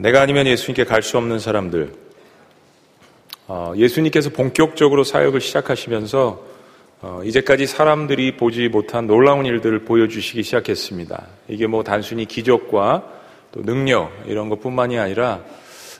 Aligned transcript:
내가 0.00 0.22
아니면 0.22 0.46
예수님께 0.46 0.84
갈 0.84 1.02
수 1.02 1.18
없는 1.18 1.38
사람들. 1.38 1.92
어, 3.48 3.74
예수님께서 3.76 4.30
본격적으로 4.30 5.04
사역을 5.04 5.40
시작하시면서 5.42 6.42
어, 7.02 7.20
이제까지 7.24 7.66
사람들이 7.66 8.36
보지 8.36 8.68
못한 8.68 9.06
놀라운 9.06 9.44
일들을 9.44 9.80
보여주시기 9.80 10.42
시작했습니다. 10.42 11.26
이게 11.48 11.66
뭐 11.66 11.82
단순히 11.82 12.24
기적과 12.24 13.04
또 13.52 13.62
능력 13.62 14.10
이런 14.26 14.48
것뿐만이 14.48 14.98
아니라 14.98 15.40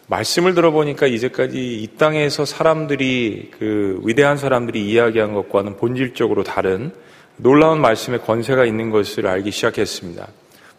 말씀을 0.06 0.55
들어보니까 0.55 1.06
이제까지 1.06 1.59
이 1.59 1.87
땅에서 1.98 2.45
사람들이 2.45 3.51
그 3.59 4.01
위대한 4.05 4.38
사람들이 4.38 4.88
이야기한 4.91 5.34
것과는 5.34 5.77
본질적으로 5.77 6.42
다른 6.42 6.92
놀라운 7.37 7.80
말씀의 7.80 8.20
권세가 8.23 8.64
있는 8.64 8.91
것을 8.91 9.27
알기 9.27 9.51
시작했습니다. 9.51 10.27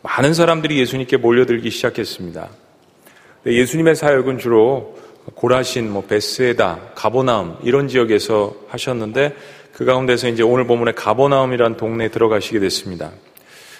많은 0.01 0.33
사람들이 0.33 0.79
예수님께 0.79 1.17
몰려들기 1.17 1.69
시작했습니다. 1.69 2.49
예수님의 3.45 3.95
사역은 3.95 4.37
주로 4.37 4.97
고라신, 5.35 5.91
뭐 5.91 6.03
베스에다, 6.03 6.91
가보나움 6.95 7.57
이런 7.63 7.87
지역에서 7.87 8.53
하셨는데 8.67 9.33
그 9.73 9.85
가운데서 9.85 10.27
이제 10.27 10.43
오늘 10.43 10.67
본문에 10.67 10.91
가보나움이라는 10.91 11.77
동네에 11.77 12.09
들어가시게 12.09 12.59
됐습니다. 12.59 13.11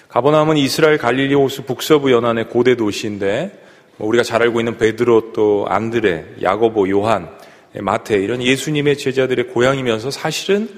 가보나움은 0.08 0.56
이스라엘 0.56 0.98
갈릴리 0.98 1.34
호수 1.34 1.62
북서부 1.62 2.12
연안의 2.12 2.48
고대 2.48 2.74
도시인데 2.76 3.60
뭐 3.96 4.08
우리가 4.08 4.24
잘 4.24 4.42
알고 4.42 4.60
있는 4.60 4.78
베드로 4.78 5.32
또 5.32 5.66
안드레, 5.68 6.36
야고보, 6.42 6.88
요한, 6.90 7.30
마태 7.74 8.16
이런 8.16 8.42
예수님의 8.42 8.98
제자들의 8.98 9.48
고향이면서 9.48 10.10
사실은 10.10 10.68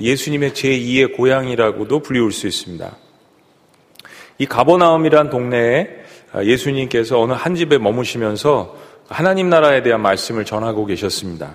예수님의 0.00 0.52
제2의 0.52 1.16
고향이라고도 1.16 2.00
불리울 2.00 2.32
수 2.32 2.46
있습니다. 2.46 2.96
이 4.38 4.46
가보나움이란 4.46 5.30
동네에 5.30 5.99
예수님께서 6.44 7.20
어느 7.20 7.32
한 7.32 7.54
집에 7.54 7.78
머무시면서 7.78 8.76
하나님 9.08 9.50
나라에 9.50 9.82
대한 9.82 10.00
말씀을 10.02 10.44
전하고 10.44 10.86
계셨습니다. 10.86 11.54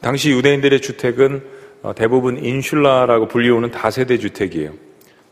당시 0.00 0.30
유대인들의 0.30 0.80
주택은 0.80 1.42
어, 1.82 1.94
대부분 1.94 2.44
인슐라라고 2.44 3.28
불리우는 3.28 3.70
다세대 3.70 4.18
주택이에요. 4.18 4.72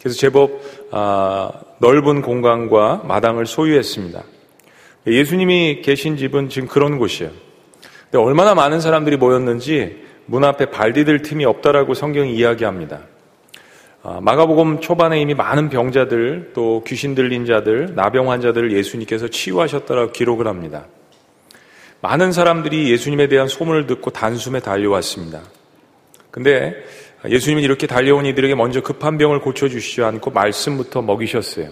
그래서 0.00 0.18
제법 0.18 0.60
아, 0.90 1.50
넓은 1.78 2.22
공간과 2.22 3.02
마당을 3.04 3.46
소유했습니다. 3.46 4.22
예수님이 5.06 5.82
계신 5.82 6.16
집은 6.16 6.48
지금 6.48 6.66
그런 6.66 6.98
곳이에요. 6.98 7.30
얼마나 8.14 8.54
많은 8.54 8.80
사람들이 8.80 9.16
모였는지 9.16 10.02
문 10.26 10.44
앞에 10.44 10.66
발 10.66 10.92
디딜 10.92 11.22
틈이 11.22 11.44
없다라고 11.44 11.94
성경이 11.94 12.34
이야기합니다. 12.34 13.00
아, 14.02 14.18
마가복음 14.22 14.80
초반에 14.80 15.20
이미 15.20 15.34
많은 15.34 15.68
병자들 15.68 16.52
또 16.54 16.82
귀신 16.86 17.14
들린 17.14 17.44
자들 17.44 17.94
나병 17.94 18.30
환자들을 18.30 18.72
예수님께서 18.72 19.28
치유하셨다라고 19.28 20.12
기록을 20.12 20.46
합니다. 20.46 20.86
많은 22.00 22.32
사람들이 22.32 22.90
예수님에 22.90 23.28
대한 23.28 23.46
소문을 23.46 23.86
듣고 23.86 24.10
단숨에 24.10 24.60
달려왔습니다. 24.60 25.42
근데 26.30 26.74
예수님은 27.28 27.62
이렇게 27.62 27.86
달려온 27.86 28.24
이들에게 28.24 28.54
먼저 28.54 28.80
급한 28.80 29.18
병을 29.18 29.40
고쳐주시지 29.40 30.02
않고 30.02 30.30
말씀부터 30.30 31.02
먹이셨어요. 31.02 31.68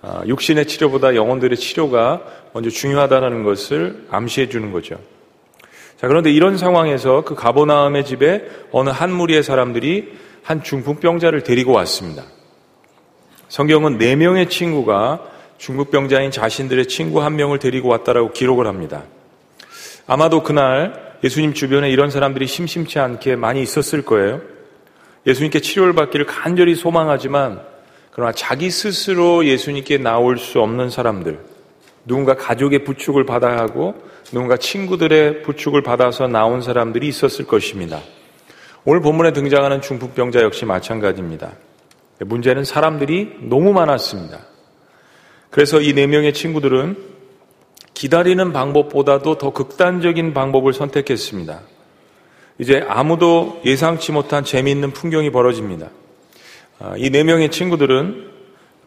아, 0.00 0.22
육신의 0.26 0.66
치료보다 0.66 1.14
영혼들의 1.14 1.58
치료가 1.58 2.22
먼저 2.54 2.70
중요하다는 2.70 3.44
것을 3.44 4.06
암시해 4.10 4.48
주는 4.48 4.72
거죠. 4.72 4.96
자, 5.98 6.08
그런데 6.08 6.32
이런 6.32 6.56
상황에서 6.56 7.22
그 7.24 7.34
가보나움의 7.34 8.06
집에 8.06 8.48
어느 8.72 8.88
한 8.88 9.12
무리의 9.12 9.42
사람들이 9.42 10.12
한 10.42 10.62
중풍병자를 10.62 11.42
데리고 11.42 11.72
왔습니다. 11.72 12.24
성경은 13.48 13.98
네 13.98 14.16
명의 14.16 14.48
친구가 14.48 15.20
중풍병자인 15.58 16.30
자신들의 16.30 16.88
친구 16.88 17.22
한 17.22 17.36
명을 17.36 17.58
데리고 17.58 17.88
왔다라고 17.88 18.32
기록을 18.32 18.66
합니다. 18.66 19.04
아마도 20.06 20.42
그날 20.42 21.12
예수님 21.22 21.54
주변에 21.54 21.90
이런 21.90 22.10
사람들이 22.10 22.46
심심치 22.46 22.98
않게 22.98 23.36
많이 23.36 23.62
있었을 23.62 24.02
거예요. 24.02 24.40
예수님께 25.26 25.60
치료를 25.60 25.92
받기를 25.92 26.26
간절히 26.26 26.74
소망하지만 26.74 27.60
그러나 28.10 28.32
자기 28.32 28.70
스스로 28.70 29.46
예수님께 29.46 29.98
나올 29.98 30.36
수 30.38 30.60
없는 30.60 30.90
사람들, 30.90 31.38
누군가 32.04 32.34
가족의 32.34 32.84
부축을 32.84 33.24
받아야 33.24 33.58
하고 33.58 33.94
누군가 34.32 34.56
친구들의 34.56 35.42
부축을 35.42 35.82
받아서 35.82 36.26
나온 36.26 36.60
사람들이 36.60 37.06
있었을 37.06 37.46
것입니다. 37.46 38.00
오늘 38.84 39.00
본문에 39.00 39.32
등장하는 39.32 39.80
중풍병자 39.80 40.42
역시 40.42 40.64
마찬가지입니다. 40.64 41.52
문제는 42.18 42.64
사람들이 42.64 43.36
너무 43.42 43.72
많았습니다. 43.72 44.40
그래서 45.50 45.80
이 45.80 45.92
네 45.94 46.06
명의 46.06 46.32
친구들은 46.32 46.96
기다리는 47.94 48.52
방법보다도 48.52 49.38
더 49.38 49.50
극단적인 49.50 50.34
방법을 50.34 50.72
선택했습니다. 50.72 51.60
이제 52.58 52.84
아무도 52.88 53.60
예상치 53.64 54.10
못한 54.12 54.44
재미있는 54.44 54.90
풍경이 54.92 55.30
벌어집니다. 55.30 55.90
아, 56.80 56.94
이네 56.96 57.22
명의 57.22 57.50
친구들은 57.50 58.30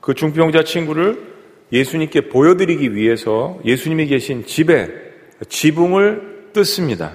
그 0.02 0.14
중풍병자 0.14 0.64
친구를 0.66 1.36
예수님께 1.72 2.30
보여드리기 2.30 2.96
위해서 2.96 3.60
예수님이 3.64 4.08
계신 4.08 4.46
집에 4.46 4.90
지붕을 5.48 6.50
뜯습니다. 6.54 7.14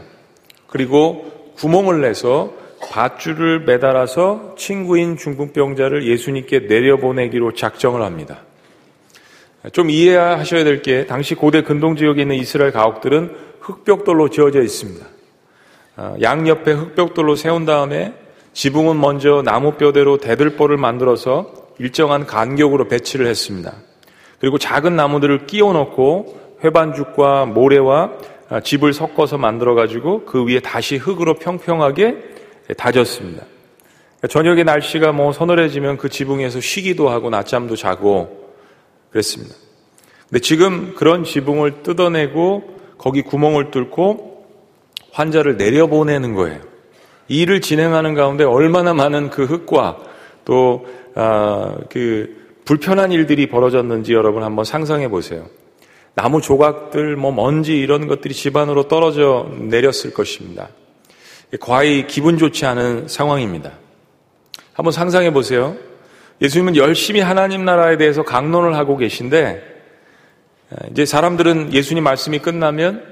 그리고 0.67 1.53
구멍을 1.57 2.01
내서 2.01 2.60
밧줄을 2.89 3.61
매달아서 3.61 4.55
친구인 4.57 5.17
중풍병자를 5.17 6.07
예수님께 6.07 6.61
내려보내기로 6.61 7.53
작정을 7.55 8.03
합니다. 8.03 8.41
좀 9.73 9.91
이해하셔야 9.91 10.65
될 10.65 10.83
게 10.83 11.07
당시 11.07 11.35
고대 11.35 11.63
근동 11.63 11.95
지역에 11.97 12.23
있는 12.23 12.37
이스라엘 12.37 12.73
가옥들은 12.73 13.37
흙벽돌로 13.61 14.31
지어져 14.31 14.63
있습니다. 14.63 15.07
아, 15.97 16.17
양옆에 16.21 16.73
흙벽돌로 16.73 17.37
세운 17.37 17.67
다음에 17.67 18.15
지붕은 18.55 18.99
먼저 18.99 19.43
나무 19.45 19.73
뼈대로 19.73 20.17
대들보를 20.17 20.77
만들어서 20.79 21.53
일정한 21.79 22.27
간격으로 22.27 22.89
배치를 22.89 23.27
했습니다. 23.27 23.75
그리고 24.41 24.57
작은 24.59 24.97
나무들을 24.97 25.47
끼워 25.47 25.73
넣고 25.75 26.39
회반죽과 26.65 27.45
모래와 27.47 28.13
아, 28.49 28.61
집을 28.61 28.95
섞어서 28.95 29.37
만들어 29.39 29.75
가지고 29.75 30.25
그 30.25 30.45
위에 30.45 30.61
다시 30.61 30.97
흙으로 30.97 31.35
평평하게 31.35 32.17
다졌습니다. 32.77 33.45
저녁에 34.29 34.65
날씨가 34.65 35.13
뭐 35.13 35.33
서늘해지면 35.33 35.97
그 35.97 36.09
지붕에서 36.09 36.61
쉬기도 36.61 37.09
하고 37.09 37.31
낮잠도 37.31 37.77
자고 37.77 38.51
그랬습니다. 39.11 39.55
근데 40.29 40.41
지금 40.41 40.95
그런 40.95 41.25
지붕을 41.25 41.83
뜯어내고 41.83 42.79
거기 42.99 43.23
구멍을 43.23 43.71
뚫고 43.71 44.47
환자를 45.13 45.57
내려보내는 45.57 46.35
거예요. 46.35 46.61
이 47.29 47.41
일을 47.41 47.61
진행하는 47.61 48.15
가운데 48.15 48.45
얼마나 48.45 48.93
많은 48.93 49.31
그 49.31 49.45
흙과 49.45 49.99
또, 50.45 50.87
아, 51.15 51.77
그 51.91 52.41
불편한 52.65 53.13
일들이 53.13 53.49
벌어졌는지 53.49 54.13
여러분 54.13 54.43
한번 54.43 54.65
상상해 54.65 55.09
보세요. 55.09 55.47
나무 56.15 56.41
조각들, 56.41 57.17
뭐 57.17 57.33
먼지 57.33 57.79
이런 57.79 58.07
것들이 58.07 58.35
집안으로 58.35 58.89
떨어져 58.89 59.51
내렸을 59.59 60.13
것입니다. 60.13 60.69
과히 61.59 62.07
기분 62.07 62.39
좋지 62.39 62.65
않은 62.67 63.09
상황입니다. 63.09 63.73
한번 64.73 64.93
상상해 64.93 65.33
보세요. 65.33 65.77
예수님은 66.41 66.77
열심히 66.77 67.21
하나님 67.21 67.65
나라에 67.65 67.97
대해서 67.97 68.23
강론을 68.23 68.77
하고 68.77 68.97
계신데 68.97 69.63
이제 70.93 71.05
사람들은 71.05 71.73
예수님 71.73 72.05
말씀이 72.05 72.39
끝나면 72.39 73.03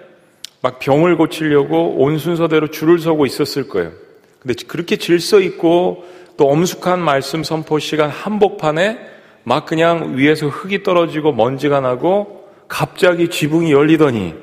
막 0.62 0.78
병을 0.78 1.16
고치려고 1.16 1.97
온 1.97 2.19
순서대로 2.19 2.71
줄을 2.71 2.99
서고 2.99 3.26
있었을 3.26 3.69
거예요. 3.69 3.93
근데 4.41 4.55
그렇게 4.66 4.96
질서 4.96 5.41
있고 5.41 6.05
또 6.37 6.49
엄숙한 6.49 7.00
말씀 7.00 7.43
선포 7.43 7.79
시간 7.79 8.08
한복판에 8.08 8.99
막 9.43 9.67
그냥 9.67 10.17
위에서 10.17 10.49
흙이 10.49 10.82
떨어지고 10.82 11.32
먼지가 11.32 11.81
나고 11.81 12.49
갑자기 12.69 13.29
지붕이 13.29 13.73
열리더니 13.73 14.34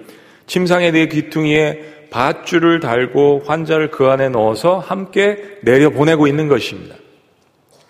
침상에 0.48 0.92
대해 0.92 1.08
귀퉁이에 1.08 1.95
밧줄을 2.10 2.80
달고 2.80 3.44
환자를 3.46 3.92
그 3.92 4.08
안에 4.08 4.30
넣어서 4.30 4.80
함께 4.80 5.60
내려 5.62 5.90
보내고 5.90 6.28
있는 6.28 6.48
것입니다. 6.48 6.96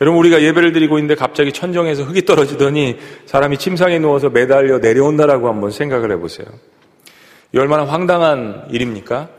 여러분 0.02 0.20
우리가 0.20 0.42
예배를 0.42 0.74
드리고 0.74 0.98
있는데 0.98 1.16
갑자기 1.16 1.54
천정에서 1.54 2.04
흙이 2.04 2.26
떨어지더니 2.26 2.98
사람이 3.26 3.58
침상에 3.58 3.98
누워서 4.00 4.30
매달려 4.30 4.80
내려온다라고 4.80 5.48
한번 5.48 5.72
생각을 5.72 6.12
해보세요. 6.12 6.48
이 7.54 7.58
얼마나 7.58 7.86
황당한 7.86 8.68
일입니까? 8.72 9.30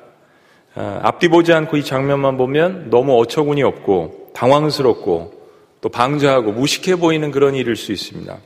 아, 0.75 1.01
앞뒤 1.03 1.29
보지 1.29 1.53
않고 1.53 1.77
이 1.77 1.85
장면만 1.85 2.37
보면 2.39 2.89
너무 2.91 3.19
어처구니 3.21 3.63
없고 3.63 4.31
당황스럽고 4.35 5.33
또 5.83 5.89
방자하고 5.89 6.53
무식해 6.53 6.97
보이는 6.97 7.31
그런 7.31 7.55
일일 7.55 7.77
수 7.77 7.93
있습니다. 7.93 8.37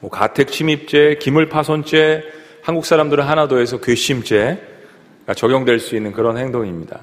뭐 0.00 0.10
가택 0.10 0.52
침입죄, 0.52 1.18
기물 1.20 1.48
파손죄, 1.48 2.22
한국 2.62 2.86
사람들은 2.86 3.24
하나 3.24 3.48
더해서 3.48 3.80
괘씸죄, 3.80 4.60
적용될 5.34 5.80
수 5.80 5.96
있는 5.96 6.12
그런 6.12 6.38
행동입니다. 6.38 7.00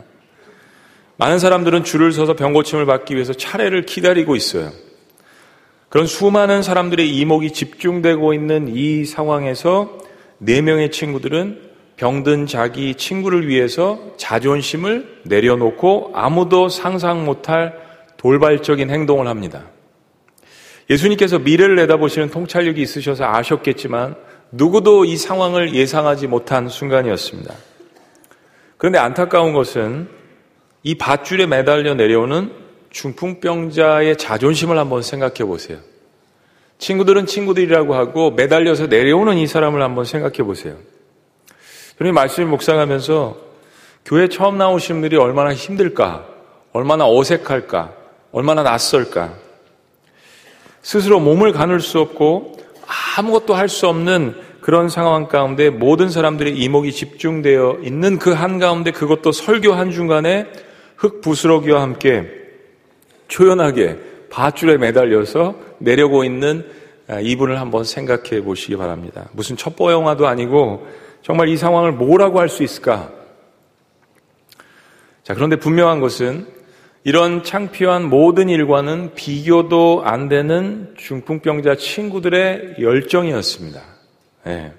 많은 1.17 1.39
사람들은 1.39 1.83
줄을 1.83 2.11
서서 2.11 2.35
병고침을 2.35 2.85
받기 2.85 3.15
위해서 3.15 3.33
차례를 3.33 3.85
기다리고 3.85 4.35
있어요. 4.35 4.71
그런 5.89 6.07
수많은 6.07 6.63
사람들의 6.63 7.07
이목이 7.07 7.51
집중되고 7.51 8.33
있는 8.33 8.67
이 8.67 9.05
상황에서 9.05 9.99
네 10.39 10.61
명의 10.61 10.89
친구들은 10.89 11.73
병든 11.97 12.47
자기 12.47 12.95
친구를 12.95 13.47
위해서 13.47 13.99
자존심을 14.17 15.21
내려놓고 15.23 16.11
아무도 16.15 16.67
상상 16.67 17.25
못할 17.25 17.77
돌발적인 18.17 18.89
행동을 18.89 19.27
합니다. 19.27 19.65
예수님께서 20.89 21.39
미래를 21.39 21.75
내다보시는 21.75 22.29
통찰력이 22.29 22.81
있으셔서 22.81 23.25
아셨겠지만 23.25 24.15
누구도 24.51 25.05
이 25.05 25.15
상황을 25.15 25.75
예상하지 25.75 26.27
못한 26.27 26.67
순간이었습니다. 26.69 27.53
그런데 28.83 28.99
안타까운 28.99 29.53
것은 29.53 30.09
이 30.83 30.95
밧줄에 30.95 31.45
매달려 31.45 31.93
내려오는 31.93 32.51
중풍병자의 32.89 34.17
자존심을 34.17 34.77
한번 34.77 35.01
생각해 35.01 35.45
보세요. 35.45 35.77
친구들은 36.79 37.25
친구들이라고 37.25 37.95
하고 37.95 38.31
매달려서 38.31 38.87
내려오는 38.87 39.37
이 39.37 39.47
사람을 39.47 39.81
한번 39.81 40.03
생각해 40.03 40.39
보세요. 40.39 40.75
저는 41.97 42.13
말씀을 42.13 42.49
묵상하면서 42.49 43.37
교회 44.03 44.27
처음 44.27 44.57
나오신 44.57 44.95
분들이 44.95 45.15
얼마나 45.15 45.53
힘들까, 45.53 46.27
얼마나 46.73 47.07
어색할까, 47.07 47.93
얼마나 48.33 48.63
낯설까. 48.63 49.33
스스로 50.81 51.21
몸을 51.21 51.53
가눌 51.53 51.79
수 51.79 52.01
없고 52.01 52.59
아무것도 53.15 53.53
할 53.53 53.69
수 53.69 53.87
없는 53.87 54.35
그런 54.63 54.87
상황 54.87 55.27
가운데 55.27 55.69
모든 55.69 56.09
사람들의 56.09 56.57
이목이 56.57 56.93
집중되어 56.93 57.79
있는 57.83 58.17
그 58.17 58.31
한가운데 58.31 58.91
그것도 58.91 59.33
설교 59.33 59.73
한 59.73 59.91
중간에 59.91 60.47
흙 60.95 61.19
부스러기와 61.19 61.81
함께 61.81 62.29
초연하게 63.27 63.99
밧줄에 64.29 64.77
매달려서 64.77 65.55
내려고 65.79 66.23
있는 66.23 66.65
아, 67.09 67.19
이분을 67.19 67.59
한번 67.59 67.83
생각해 67.83 68.41
보시기 68.41 68.77
바랍니다. 68.77 69.27
무슨 69.33 69.57
첩보 69.57 69.91
영화도 69.91 70.27
아니고 70.27 70.87
정말 71.21 71.49
이 71.49 71.57
상황을 71.57 71.91
뭐라고 71.91 72.39
할 72.39 72.47
수 72.47 72.63
있을까? 72.63 73.11
자, 75.23 75.33
그런데 75.33 75.57
분명한 75.57 75.99
것은 75.99 76.47
이런 77.03 77.43
창피한 77.43 78.09
모든 78.09 78.47
일과는 78.47 79.13
비교도 79.13 80.03
안 80.05 80.29
되는 80.29 80.93
중풍병자 80.95 81.75
친구들의 81.75 82.75
열정이었습니다. 82.79 83.92
네. 84.45 84.73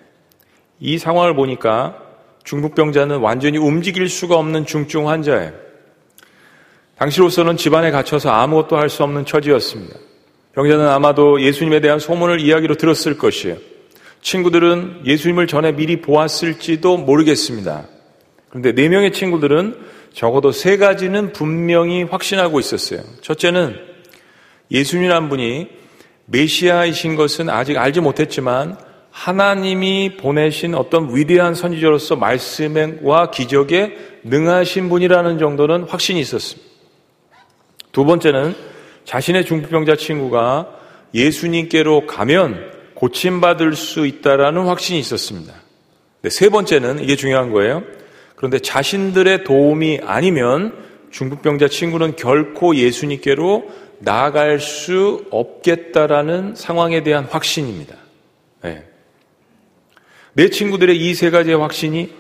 이 0.80 0.98
상황을 0.98 1.34
보니까 1.34 2.00
중풍병자는 2.44 3.18
완전히 3.18 3.58
움직일 3.58 4.08
수가 4.08 4.36
없는 4.36 4.66
중증 4.66 5.08
환자예요. 5.08 5.52
당시로서는 6.98 7.56
집안에 7.56 7.90
갇혀서 7.90 8.30
아무것도 8.30 8.76
할 8.76 8.88
수 8.88 9.02
없는 9.02 9.24
처지였습니다. 9.24 9.96
병자는 10.54 10.86
아마도 10.86 11.40
예수님에 11.40 11.80
대한 11.80 11.98
소문을 11.98 12.40
이야기로 12.40 12.76
들었을 12.76 13.18
것이에요. 13.18 13.56
친구들은 14.22 15.02
예수님을 15.04 15.46
전에 15.46 15.72
미리 15.72 16.00
보았을지도 16.00 16.98
모르겠습니다. 16.98 17.88
그런데 18.48 18.72
네 18.72 18.88
명의 18.88 19.12
친구들은 19.12 19.76
적어도 20.12 20.52
세 20.52 20.76
가지는 20.76 21.32
분명히 21.32 22.04
확신하고 22.04 22.60
있었어요. 22.60 23.00
첫째는 23.20 23.76
예수님이란 24.70 25.28
분이 25.28 25.68
메시아이신 26.26 27.16
것은 27.16 27.50
아직 27.50 27.76
알지 27.76 28.00
못했지만 28.00 28.78
하나님이 29.14 30.16
보내신 30.16 30.74
어떤 30.74 31.14
위대한 31.14 31.54
선지자로서 31.54 32.16
말씀과 32.16 33.30
기적에 33.30 33.96
능하신 34.24 34.88
분이라는 34.88 35.38
정도는 35.38 35.84
확신이 35.84 36.18
있었습니다. 36.20 36.68
두 37.92 38.04
번째는 38.04 38.56
자신의 39.04 39.46
중풍병자 39.46 39.96
친구가 39.96 40.68
예수님께로 41.14 42.06
가면 42.06 42.72
고침받을 42.94 43.76
수 43.76 44.04
있다라는 44.04 44.66
확신이 44.66 44.98
있었습니다. 44.98 45.54
네, 46.22 46.28
세 46.28 46.48
번째는 46.48 46.98
이게 46.98 47.14
중요한 47.14 47.52
거예요. 47.52 47.84
그런데 48.34 48.58
자신들의 48.58 49.44
도움이 49.44 50.00
아니면 50.04 50.74
중풍병자 51.12 51.68
친구는 51.68 52.16
결코 52.16 52.74
예수님께로 52.74 53.62
나아갈 54.00 54.58
수 54.58 55.24
없겠다라는 55.30 56.56
상황에 56.56 57.04
대한 57.04 57.26
확신입니다. 57.26 58.03
네. 60.34 60.44
내 60.44 60.50
친구들의 60.50 60.96
이 60.96 61.14
세 61.14 61.30
가지의 61.30 61.56
확신이 61.56 62.12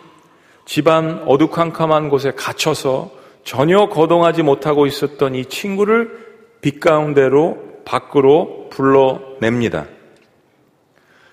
집안 0.64 1.22
어두캄캄한 1.26 2.08
곳에 2.08 2.32
갇혀서 2.32 3.10
전혀 3.44 3.88
거동하지 3.88 4.42
못하고 4.42 4.86
있었던 4.86 5.34
이 5.34 5.44
친구를 5.44 6.24
빛 6.62 6.80
가운데로 6.80 7.82
밖으로 7.84 8.70
불러냅니다. 8.70 9.86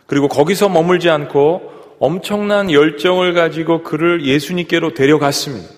그리고 0.06 0.28
거기서 0.28 0.68
머물지 0.68 1.10
않고 1.10 1.72
엄청난 2.00 2.72
열정을 2.72 3.34
가지고 3.34 3.84
그를 3.84 4.26
예수님께로 4.26 4.94
데려갔습니다. 4.94 5.70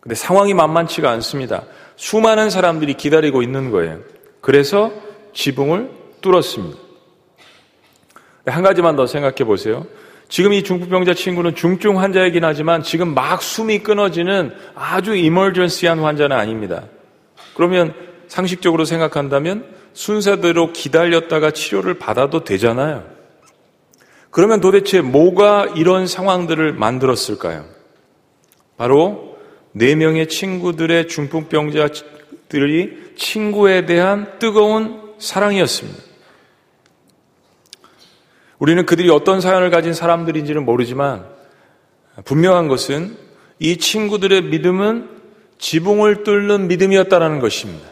근데 0.00 0.14
상황이 0.16 0.52
만만치가 0.54 1.10
않습니다. 1.12 1.64
수많은 1.96 2.50
사람들이 2.50 2.94
기다리고 2.94 3.42
있는 3.42 3.70
거예요. 3.70 4.00
그래서 4.40 4.90
지붕을 5.32 5.90
뚫었습니다. 6.20 6.83
한 8.46 8.62
가지만 8.62 8.96
더 8.96 9.06
생각해 9.06 9.44
보세요. 9.44 9.86
지금 10.28 10.52
이 10.52 10.62
중풍병자 10.62 11.14
친구는 11.14 11.54
중증 11.54 12.00
환자이긴 12.00 12.44
하지만 12.44 12.82
지금 12.82 13.14
막 13.14 13.42
숨이 13.42 13.80
끊어지는 13.80 14.52
아주 14.74 15.14
이멀전시한 15.14 16.00
환자는 16.00 16.36
아닙니다. 16.36 16.84
그러면 17.54 17.94
상식적으로 18.28 18.84
생각한다면 18.84 19.66
순서대로 19.92 20.72
기다렸다가 20.72 21.52
치료를 21.52 21.94
받아도 21.94 22.42
되잖아요. 22.42 23.04
그러면 24.30 24.60
도대체 24.60 25.00
뭐가 25.00 25.72
이런 25.76 26.08
상황들을 26.08 26.72
만들었을까요? 26.72 27.64
바로 28.76 29.36
네 29.70 29.94
명의 29.94 30.28
친구들의 30.28 31.06
중풍병자들이 31.06 33.12
친구에 33.16 33.86
대한 33.86 34.32
뜨거운 34.40 35.00
사랑이었습니다. 35.18 36.13
우리는 38.64 38.86
그들이 38.86 39.10
어떤 39.10 39.42
사연을 39.42 39.68
가진 39.68 39.92
사람들인지는 39.92 40.64
모르지만 40.64 41.26
분명한 42.24 42.68
것은 42.68 43.14
이 43.58 43.76
친구들의 43.76 44.44
믿음은 44.44 45.06
지붕을 45.58 46.22
뚫는 46.24 46.68
믿음이었다라는 46.68 47.40
것입니다. 47.40 47.86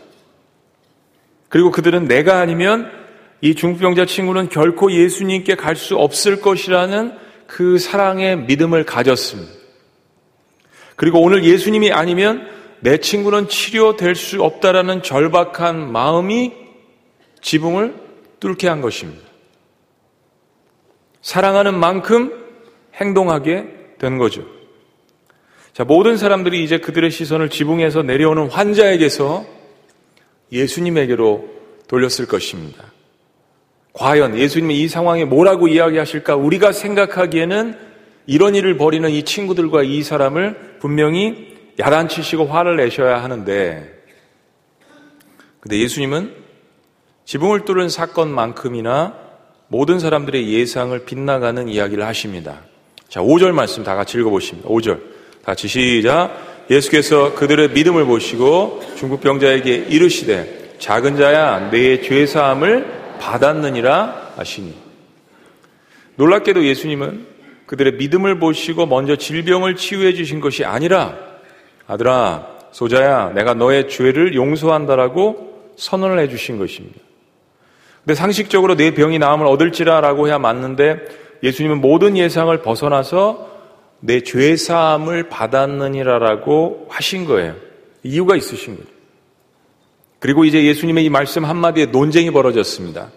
그리고 1.50 1.70
그들은 1.70 2.08
내가 2.08 2.40
아니면 2.40 2.90
이 3.42 3.54
중풍병자 3.54 4.06
친구는 4.06 4.49
결코 4.49 4.90
예수님께 4.90 5.56
갈 5.56 5.76
수 5.76 5.99
없을 5.99 6.40
것이라는 6.40 7.18
그 7.46 7.78
사랑의 7.78 8.38
믿음을 8.38 8.85
가졌습니다. 8.85 9.52
그리고 10.96 11.20
오늘 11.20 11.44
예수님이 11.44 11.92
아니면 11.92 12.49
내 12.80 12.96
친구는 12.96 13.49
치료될 13.49 14.14
수 14.14 14.42
없다라는 14.42 15.02
절박한 15.02 15.92
마음이 15.92 16.54
지붕을 17.42 17.94
뚫게 18.40 18.68
한 18.68 18.80
것입니다. 18.80 19.31
사랑하는 21.22 21.78
만큼 21.78 22.32
행동하게 22.94 23.96
된 23.98 24.18
거죠. 24.18 24.44
자, 25.72 25.84
모든 25.84 26.16
사람들이 26.16 26.62
이제 26.62 26.78
그들의 26.78 27.10
시선을 27.10 27.48
지붕에서 27.48 28.02
내려오는 28.02 28.50
환자에게서 28.50 29.46
예수님에게로 30.52 31.48
돌렸을 31.88 32.26
것입니다. 32.28 32.92
과연 33.94 34.36
예수님이 34.36 34.82
이 34.82 34.88
상황에 34.88 35.24
뭐라고 35.24 35.68
이야기하실까? 35.68 36.36
우리가 36.36 36.72
생각하기에는 36.72 37.78
이런 38.26 38.54
일을 38.54 38.76
벌이는 38.76 39.10
이 39.10 39.22
친구들과 39.22 39.82
이 39.82 40.02
사람을 40.02 40.78
분명히 40.80 41.56
야단치시고 41.78 42.46
화를 42.46 42.76
내셔야 42.76 43.22
하는데, 43.22 44.02
근데 45.60 45.78
예수님은 45.78 46.34
지붕을 47.24 47.64
뚫은 47.64 47.88
사건만큼이나 47.88 49.16
모든 49.72 49.98
사람들의 49.98 50.52
예상을 50.52 51.06
빗나가는 51.06 51.66
이야기를 51.66 52.04
하십니다. 52.04 52.60
자, 53.08 53.22
5절 53.22 53.52
말씀 53.52 53.82
다 53.82 53.96
같이 53.96 54.18
읽어보십니다. 54.18 54.68
5절. 54.68 55.00
같이 55.42 55.66
시작. 55.66 56.66
예수께서 56.68 57.34
그들의 57.34 57.70
믿음을 57.70 58.04
보시고 58.04 58.82
중국병자에게 58.96 59.74
이르시되 59.88 60.74
작은 60.78 61.16
자야 61.16 61.70
내 61.70 62.02
죄사함을 62.02 63.16
받았느니라 63.18 64.34
하시니 64.36 64.74
놀랍게도 66.16 66.66
예수님은 66.66 67.26
그들의 67.64 67.94
믿음을 67.94 68.38
보시고 68.38 68.84
먼저 68.84 69.16
질병을 69.16 69.76
치유해 69.76 70.12
주신 70.12 70.40
것이 70.40 70.66
아니라 70.66 71.16
아들아 71.86 72.46
소자야 72.72 73.30
내가 73.30 73.54
너의 73.54 73.88
죄를 73.88 74.34
용서한다라고 74.34 75.72
선언을 75.76 76.18
해 76.18 76.28
주신 76.28 76.58
것입니다. 76.58 77.00
근데 78.04 78.14
상식적으로 78.14 78.76
내 78.76 78.92
병이 78.92 79.18
나음을 79.18 79.47
얻을지라라고 79.47 80.28
해야 80.28 80.38
맞는데 80.38 80.99
예수님은 81.42 81.80
모든 81.80 82.16
예상을 82.16 82.56
벗어나서 82.62 83.50
내 84.00 84.21
죄 84.21 84.56
사함을 84.56 85.28
받았느니라라고 85.28 86.87
하신 86.90 87.25
거예요. 87.25 87.54
이유가 88.02 88.35
있으신 88.35 88.76
거죠. 88.76 88.88
그리고 90.18 90.44
이제 90.44 90.64
예수님의 90.64 91.04
이 91.04 91.09
말씀 91.11 91.44
한마디에 91.44 91.87
논쟁이 91.87 92.30
벌어졌습니다. 92.30 93.11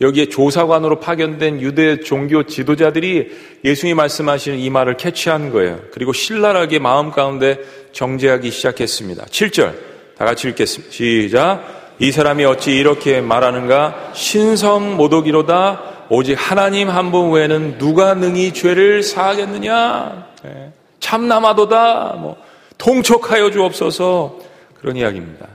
여기에 0.00 0.26
조사관으로 0.26 1.00
파견된 1.00 1.60
유대 1.60 2.00
종교 2.00 2.42
지도자들이 2.42 3.30
예수님이 3.64 3.94
말씀하시는 3.94 4.58
이 4.58 4.68
말을 4.68 4.96
캐치한 4.96 5.50
거예요. 5.52 5.80
그리고 5.92 6.12
신랄하게 6.12 6.80
마음 6.80 7.10
가운데 7.10 7.58
정죄하기 7.92 8.50
시작했습니다. 8.50 9.24
7절 9.26 9.74
다 10.18 10.24
같이 10.24 10.48
읽겠습니다. 10.48 10.92
시작. 10.92 11.75
이 11.98 12.12
사람이 12.12 12.44
어찌 12.44 12.76
이렇게 12.76 13.20
말하는가? 13.20 14.10
신성 14.12 14.96
모독이로다. 14.96 16.06
오직 16.10 16.34
하나님 16.34 16.88
한 16.88 17.10
분 17.10 17.32
외에는 17.32 17.78
누가 17.78 18.14
능히 18.14 18.52
죄를 18.52 19.02
사하겠느냐? 19.02 20.26
네. 20.44 20.72
참남하도다. 21.00 22.16
뭐 22.18 22.36
통촉하여 22.78 23.50
주옵소서. 23.50 24.38
그런 24.78 24.96
이야기입니다. 24.96 25.46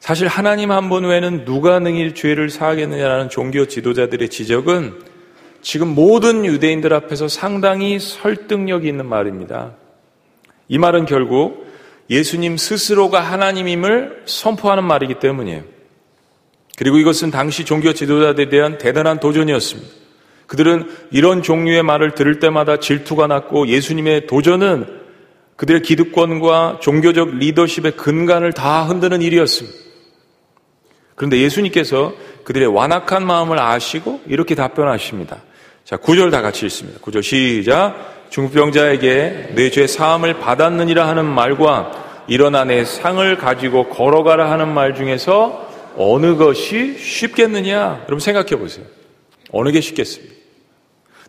사실 0.00 0.28
하나님 0.28 0.70
한 0.72 0.88
분 0.88 1.04
외에는 1.04 1.44
누가 1.44 1.78
능히 1.78 2.14
죄를 2.14 2.50
사하겠느냐라는 2.50 3.28
종교 3.28 3.66
지도자들의 3.66 4.28
지적은 4.28 4.94
지금 5.62 5.88
모든 5.94 6.44
유대인들 6.44 6.92
앞에서 6.92 7.28
상당히 7.28 7.98
설득력이 7.98 8.86
있는 8.88 9.06
말입니다. 9.06 9.72
이 10.68 10.78
말은 10.78 11.06
결국 11.06 11.65
예수님 12.08 12.56
스스로가 12.56 13.20
하나님임을 13.20 14.22
선포하는 14.26 14.84
말이기 14.84 15.18
때문이에요. 15.18 15.62
그리고 16.76 16.98
이것은 16.98 17.30
당시 17.30 17.64
종교 17.64 17.92
지도자들에 17.92 18.48
대한 18.48 18.78
대단한 18.78 19.18
도전이었습니다. 19.18 19.90
그들은 20.46 20.88
이런 21.10 21.42
종류의 21.42 21.82
말을 21.82 22.14
들을 22.14 22.38
때마다 22.38 22.78
질투가 22.78 23.26
났고 23.26 23.66
예수님의 23.66 24.26
도전은 24.26 24.86
그들의 25.56 25.82
기득권과 25.82 26.78
종교적 26.82 27.36
리더십의 27.36 27.92
근간을 27.92 28.52
다 28.52 28.84
흔드는 28.84 29.22
일이었습니다. 29.22 29.76
그런데 31.14 31.38
예수님께서 31.40 32.14
그들의 32.44 32.68
완악한 32.68 33.26
마음을 33.26 33.58
아시고 33.58 34.20
이렇게 34.26 34.54
답변하십니다. 34.54 35.42
자, 35.84 35.96
구절 35.96 36.30
다 36.30 36.42
같이 36.42 36.66
읽습니다. 36.66 37.00
구절 37.00 37.22
시작. 37.22 38.15
중병자에게 38.30 39.52
내 39.54 39.70
죄 39.70 39.86
사함을 39.86 40.34
받았느니라 40.40 41.06
하는 41.08 41.24
말과 41.24 42.24
일어나 42.28 42.64
내 42.64 42.84
상을 42.84 43.36
가지고 43.38 43.88
걸어가라 43.88 44.50
하는 44.50 44.72
말 44.74 44.94
중에서 44.94 45.66
어느 45.96 46.36
것이 46.36 46.98
쉽겠느냐? 46.98 48.00
여러분 48.00 48.18
생각해 48.20 48.56
보세요. 48.56 48.84
어느 49.52 49.70
게 49.70 49.80
쉽겠습니까? 49.80 50.34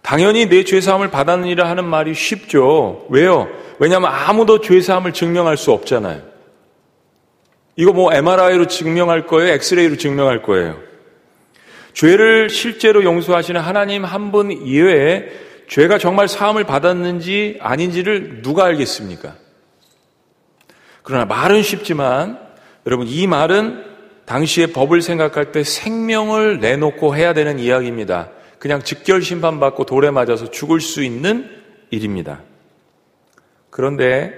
당연히 0.02 0.48
내 0.48 0.64
죄사함을 0.64 1.10
받았느니라 1.10 1.70
하는 1.70 1.86
말이 1.86 2.14
쉽죠. 2.14 3.06
왜요? 3.10 3.48
왜냐하면 3.80 4.12
아무도 4.14 4.62
죄사함을 4.62 5.12
증명할 5.14 5.58
수 5.58 5.72
없잖아요. 5.72 6.22
이거 7.76 7.94
뭐 7.94 8.14
MRI로 8.14 8.68
증명할 8.68 9.28
거예요? 9.28 9.54
엑스레이로 9.54 9.98
증명할 9.98 10.42
거예요? 10.42 10.78
죄를 11.94 12.50
실제로 12.50 13.04
용서하시는 13.04 13.60
하나님 13.60 14.04
한 14.06 14.32
분 14.32 14.52
이외에 14.52 15.26
죄가 15.68 15.98
정말 15.98 16.28
사함을 16.28 16.64
받았는지 16.64 17.58
아닌지를 17.62 18.42
누가 18.42 18.66
알겠습니까? 18.66 19.36
그러나 21.04 21.26
말은 21.26 21.62
쉽지만 21.62 22.40
여러분 22.86 23.08
이 23.08 23.28
말은 23.28 23.84
당시의 24.26 24.68
법을 24.74 25.02
생각할 25.02 25.52
때 25.52 25.64
생명을 25.64 26.60
내놓고 26.60 27.16
해야 27.16 27.34
되는 27.34 27.60
이야기입니다. 27.60 28.30
그냥 28.60 28.82
직결 28.82 29.22
심판받고 29.22 29.86
돌에 29.86 30.12
맞아서 30.12 30.50
죽을 30.52 30.82
수 30.82 31.04
있는 31.04 31.50
일입니다. 31.92 32.42
그런데 33.70 34.34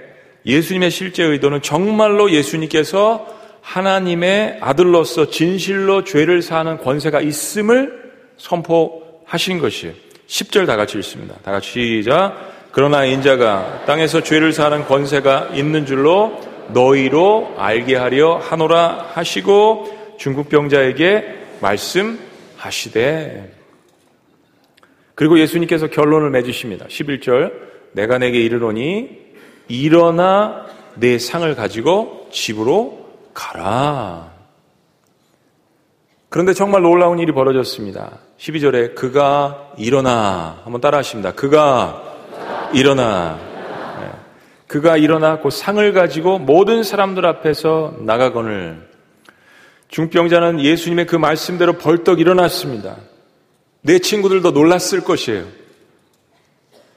예수님의 0.46 0.90
실제 0.90 1.24
의도는 1.24 1.62
정말로 1.62 2.30
예수님께서 2.30 3.26
하나님의 3.62 4.58
아들로서 4.60 5.28
진실로 5.28 6.04
죄를 6.04 6.42
사는 6.42 6.78
권세가 6.78 7.20
있음을 7.20 8.12
선포하신 8.36 9.58
것이에요. 9.58 10.09
10절 10.30 10.66
다 10.66 10.76
같이 10.76 10.96
읽습니다. 10.98 11.34
다 11.42 11.50
같이 11.50 11.70
시작. 11.72 12.68
그러나 12.70 13.04
인자가 13.04 13.82
땅에서 13.84 14.22
죄를 14.22 14.52
사는 14.52 14.84
권세가 14.84 15.50
있는 15.54 15.86
줄로 15.86 16.40
너희로 16.68 17.56
알게 17.58 17.96
하려 17.96 18.36
하노라 18.36 19.10
하시고 19.12 20.14
중국병자에게 20.18 21.38
말씀하시되 21.60 23.56
그리고 25.16 25.40
예수님께서 25.40 25.88
결론을 25.88 26.30
맺으십니다. 26.30 26.86
11절 26.86 27.52
내가 27.92 28.18
내게 28.18 28.40
이르노니 28.40 29.18
일어나 29.66 30.64
내 30.94 31.18
상을 31.18 31.52
가지고 31.56 32.28
집으로 32.30 33.10
가라. 33.34 34.39
그런데 36.30 36.52
정말 36.54 36.82
놀라운 36.82 37.18
일이 37.18 37.32
벌어졌습니다. 37.32 38.18
12절에 38.38 38.94
그가 38.94 39.72
일어나 39.76 40.60
한번 40.62 40.80
따라 40.80 40.98
하십니다. 40.98 41.32
그가 41.32 42.04
일어나 42.72 43.36
네. 44.00 44.10
그가 44.68 44.96
일어나 44.96 45.40
그 45.40 45.50
상을 45.50 45.92
가지고 45.92 46.38
모든 46.38 46.84
사람들 46.84 47.26
앞에서 47.26 47.96
나가거늘 47.98 48.88
중병자는 49.88 50.60
예수님의 50.60 51.08
그 51.08 51.16
말씀대로 51.16 51.72
벌떡 51.72 52.20
일어났습니다. 52.20 52.96
내 53.82 53.98
친구들도 53.98 54.52
놀랐을 54.52 55.00
것이에요. 55.02 55.46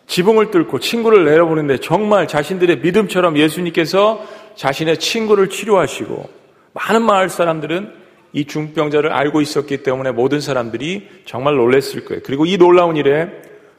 지붕을 0.06 0.52
뚫고 0.52 0.80
친구를 0.80 1.26
내려보는데 1.26 1.78
정말 1.78 2.28
자신들의 2.28 2.82
믿음처럼 2.82 3.38
예수님께서 3.40 4.24
자신의 4.56 5.00
친구를 5.00 5.50
치료하시고 5.50 6.30
많은 6.74 7.02
마을 7.02 7.30
사람들은 7.30 8.03
이 8.34 8.46
중병자를 8.46 9.12
알고 9.12 9.42
있었기 9.42 9.84
때문에 9.84 10.12
모든 10.12 10.42
사람들이 10.42 11.08
정말 11.26 11.56
놀랐을 11.56 12.04
거예요. 12.04 12.22
그리고 12.26 12.46
이 12.46 12.58
놀라운 12.58 12.98
일에 12.98 13.30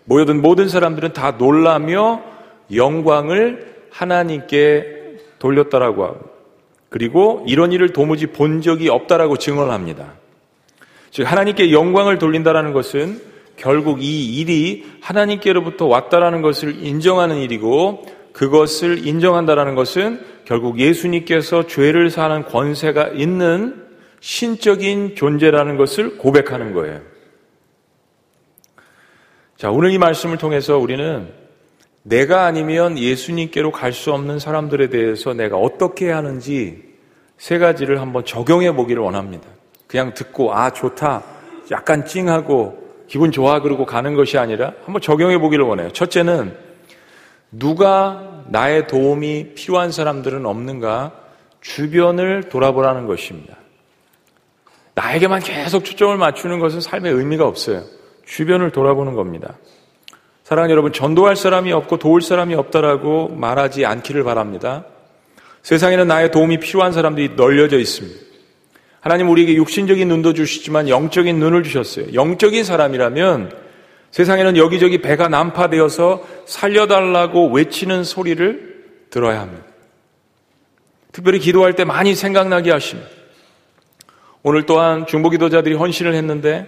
모여든 0.04 0.40
모든 0.40 0.68
사람들은 0.68 1.12
다 1.12 1.32
놀라며 1.32 2.22
영광을 2.72 3.74
하나님께 3.90 5.18
돌렸다라고 5.38 6.04
하고 6.04 6.20
그리고 6.88 7.44
이런 7.48 7.72
일을 7.72 7.92
도무지 7.92 8.28
본 8.28 8.62
적이 8.62 8.88
없다라고 8.88 9.36
증언합니다. 9.36 10.14
즉 11.10 11.30
하나님께 11.30 11.72
영광을 11.72 12.18
돌린다라는 12.18 12.72
것은 12.72 13.20
결국 13.56 14.02
이 14.02 14.36
일이 14.36 14.84
하나님께로부터 15.00 15.86
왔다라는 15.86 16.42
것을 16.42 16.84
인정하는 16.84 17.36
일이고 17.36 18.04
그것을 18.32 19.06
인정한다라는 19.06 19.74
것은 19.74 20.20
결국 20.44 20.78
예수님께서 20.78 21.66
죄를 21.66 22.10
사는 22.10 22.44
권세가 22.44 23.08
있는 23.14 23.83
신적인 24.24 25.16
존재라는 25.16 25.76
것을 25.76 26.16
고백하는 26.16 26.72
거예요. 26.72 27.02
자, 29.58 29.70
오늘 29.70 29.90
이 29.90 29.98
말씀을 29.98 30.38
통해서 30.38 30.78
우리는 30.78 31.30
내가 32.02 32.46
아니면 32.46 32.98
예수님께로 32.98 33.70
갈 33.70 33.92
수 33.92 34.14
없는 34.14 34.38
사람들에 34.38 34.88
대해서 34.88 35.34
내가 35.34 35.58
어떻게 35.58 36.10
하는지 36.10 36.82
세 37.36 37.58
가지를 37.58 38.00
한번 38.00 38.24
적용해 38.24 38.74
보기를 38.74 39.02
원합니다. 39.02 39.46
그냥 39.86 40.14
듣고, 40.14 40.54
아, 40.54 40.70
좋다. 40.70 41.22
약간 41.70 42.06
찡하고 42.06 43.04
기분 43.06 43.30
좋아 43.30 43.60
그러고 43.60 43.84
가는 43.84 44.14
것이 44.14 44.38
아니라 44.38 44.72
한번 44.86 45.02
적용해 45.02 45.36
보기를 45.36 45.66
원해요. 45.66 45.90
첫째는 45.90 46.56
누가 47.50 48.42
나의 48.48 48.86
도움이 48.86 49.52
필요한 49.54 49.92
사람들은 49.92 50.46
없는가 50.46 51.12
주변을 51.60 52.44
돌아보라는 52.48 53.06
것입니다. 53.06 53.58
나에게만 54.94 55.40
계속 55.40 55.84
초점을 55.84 56.16
맞추는 56.16 56.60
것은 56.60 56.80
삶의 56.80 57.12
의미가 57.12 57.46
없어요. 57.46 57.82
주변을 58.26 58.70
돌아보는 58.70 59.14
겁니다. 59.14 59.58
사랑하는 60.44 60.70
여러분, 60.72 60.92
전도할 60.92 61.36
사람이 61.36 61.72
없고 61.72 61.98
도울 61.98 62.20
사람이 62.20 62.54
없다라고 62.54 63.28
말하지 63.28 63.86
않기를 63.86 64.24
바랍니다. 64.24 64.84
세상에는 65.62 66.06
나의 66.06 66.30
도움이 66.30 66.58
필요한 66.58 66.92
사람들이 66.92 67.30
널려져 67.36 67.78
있습니다. 67.78 68.20
하나님 69.00 69.28
우리에게 69.30 69.54
육신적인 69.54 70.06
눈도 70.08 70.32
주시지만 70.32 70.88
영적인 70.88 71.38
눈을 71.38 71.62
주셨어요. 71.62 72.12
영적인 72.14 72.64
사람이라면 72.64 73.52
세상에는 74.10 74.56
여기저기 74.56 74.98
배가 75.02 75.28
난파되어서 75.28 76.22
살려달라고 76.46 77.50
외치는 77.50 78.04
소리를 78.04 78.84
들어야 79.10 79.40
합니다. 79.40 79.64
특별히 81.12 81.38
기도할 81.38 81.74
때 81.74 81.84
많이 81.84 82.14
생각나게 82.14 82.70
하십니다. 82.70 83.08
오늘 84.46 84.66
또한 84.66 85.06
중보기도자들이 85.06 85.74
헌신을 85.74 86.14
했는데 86.14 86.66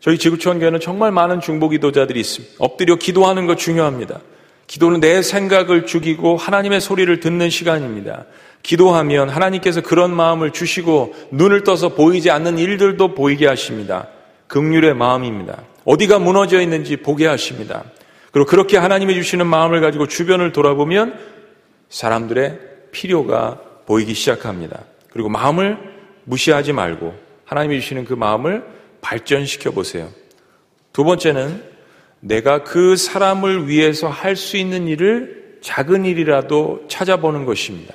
저희 0.00 0.18
지구촌 0.18 0.60
교회는 0.60 0.80
정말 0.80 1.10
많은 1.12 1.40
중보기도자들이 1.40 2.20
있습니다. 2.20 2.54
엎드려 2.58 2.96
기도하는 2.96 3.46
것 3.46 3.56
중요합니다. 3.56 4.20
기도는 4.66 5.00
내 5.00 5.22
생각을 5.22 5.86
죽이고 5.86 6.36
하나님의 6.36 6.82
소리를 6.82 7.18
듣는 7.20 7.48
시간입니다. 7.48 8.26
기도하면 8.62 9.30
하나님께서 9.30 9.80
그런 9.80 10.14
마음을 10.14 10.50
주시고 10.50 11.14
눈을 11.30 11.64
떠서 11.64 11.94
보이지 11.94 12.30
않는 12.30 12.58
일들도 12.58 13.14
보이게 13.14 13.46
하십니다. 13.46 14.08
극률의 14.48 14.94
마음입니다. 14.94 15.62
어디가 15.86 16.18
무너져 16.18 16.60
있는지 16.60 16.98
보게 16.98 17.26
하십니다. 17.26 17.84
그리고 18.30 18.46
그렇게 18.46 18.76
하나님이 18.76 19.14
주시는 19.14 19.46
마음을 19.46 19.80
가지고 19.80 20.06
주변을 20.06 20.52
돌아보면 20.52 21.18
사람들의 21.88 22.58
필요가 22.92 23.58
보이기 23.86 24.12
시작합니다. 24.12 24.80
그리고 25.10 25.30
마음을 25.30 25.95
무시하지 26.26 26.72
말고 26.72 27.14
하나님이 27.44 27.80
주시는 27.80 28.04
그 28.04 28.12
마음을 28.12 28.64
발전시켜 29.00 29.70
보세요. 29.70 30.10
두 30.92 31.04
번째는 31.04 31.62
내가 32.20 32.62
그 32.64 32.96
사람을 32.96 33.68
위해서 33.68 34.08
할 34.08 34.36
수 34.36 34.56
있는 34.56 34.88
일을 34.88 35.58
작은 35.62 36.04
일이라도 36.04 36.84
찾아보는 36.88 37.44
것입니다. 37.44 37.94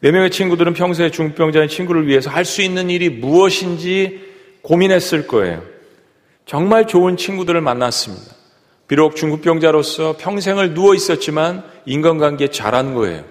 네 0.00 0.10
명의 0.12 0.30
친구들은 0.30 0.74
평소에 0.74 1.10
중병자인 1.10 1.68
친구를 1.68 2.06
위해서 2.06 2.30
할 2.30 2.44
수 2.44 2.62
있는 2.62 2.88
일이 2.90 3.10
무엇인지 3.10 4.26
고민했을 4.62 5.26
거예요. 5.26 5.62
정말 6.46 6.86
좋은 6.86 7.16
친구들을 7.16 7.60
만났습니다. 7.60 8.34
비록 8.86 9.16
중급병자로서 9.16 10.16
평생을 10.18 10.72
누워 10.72 10.94
있었지만 10.94 11.62
인간관계 11.84 12.48
잘한 12.48 12.94
거예요. 12.94 13.24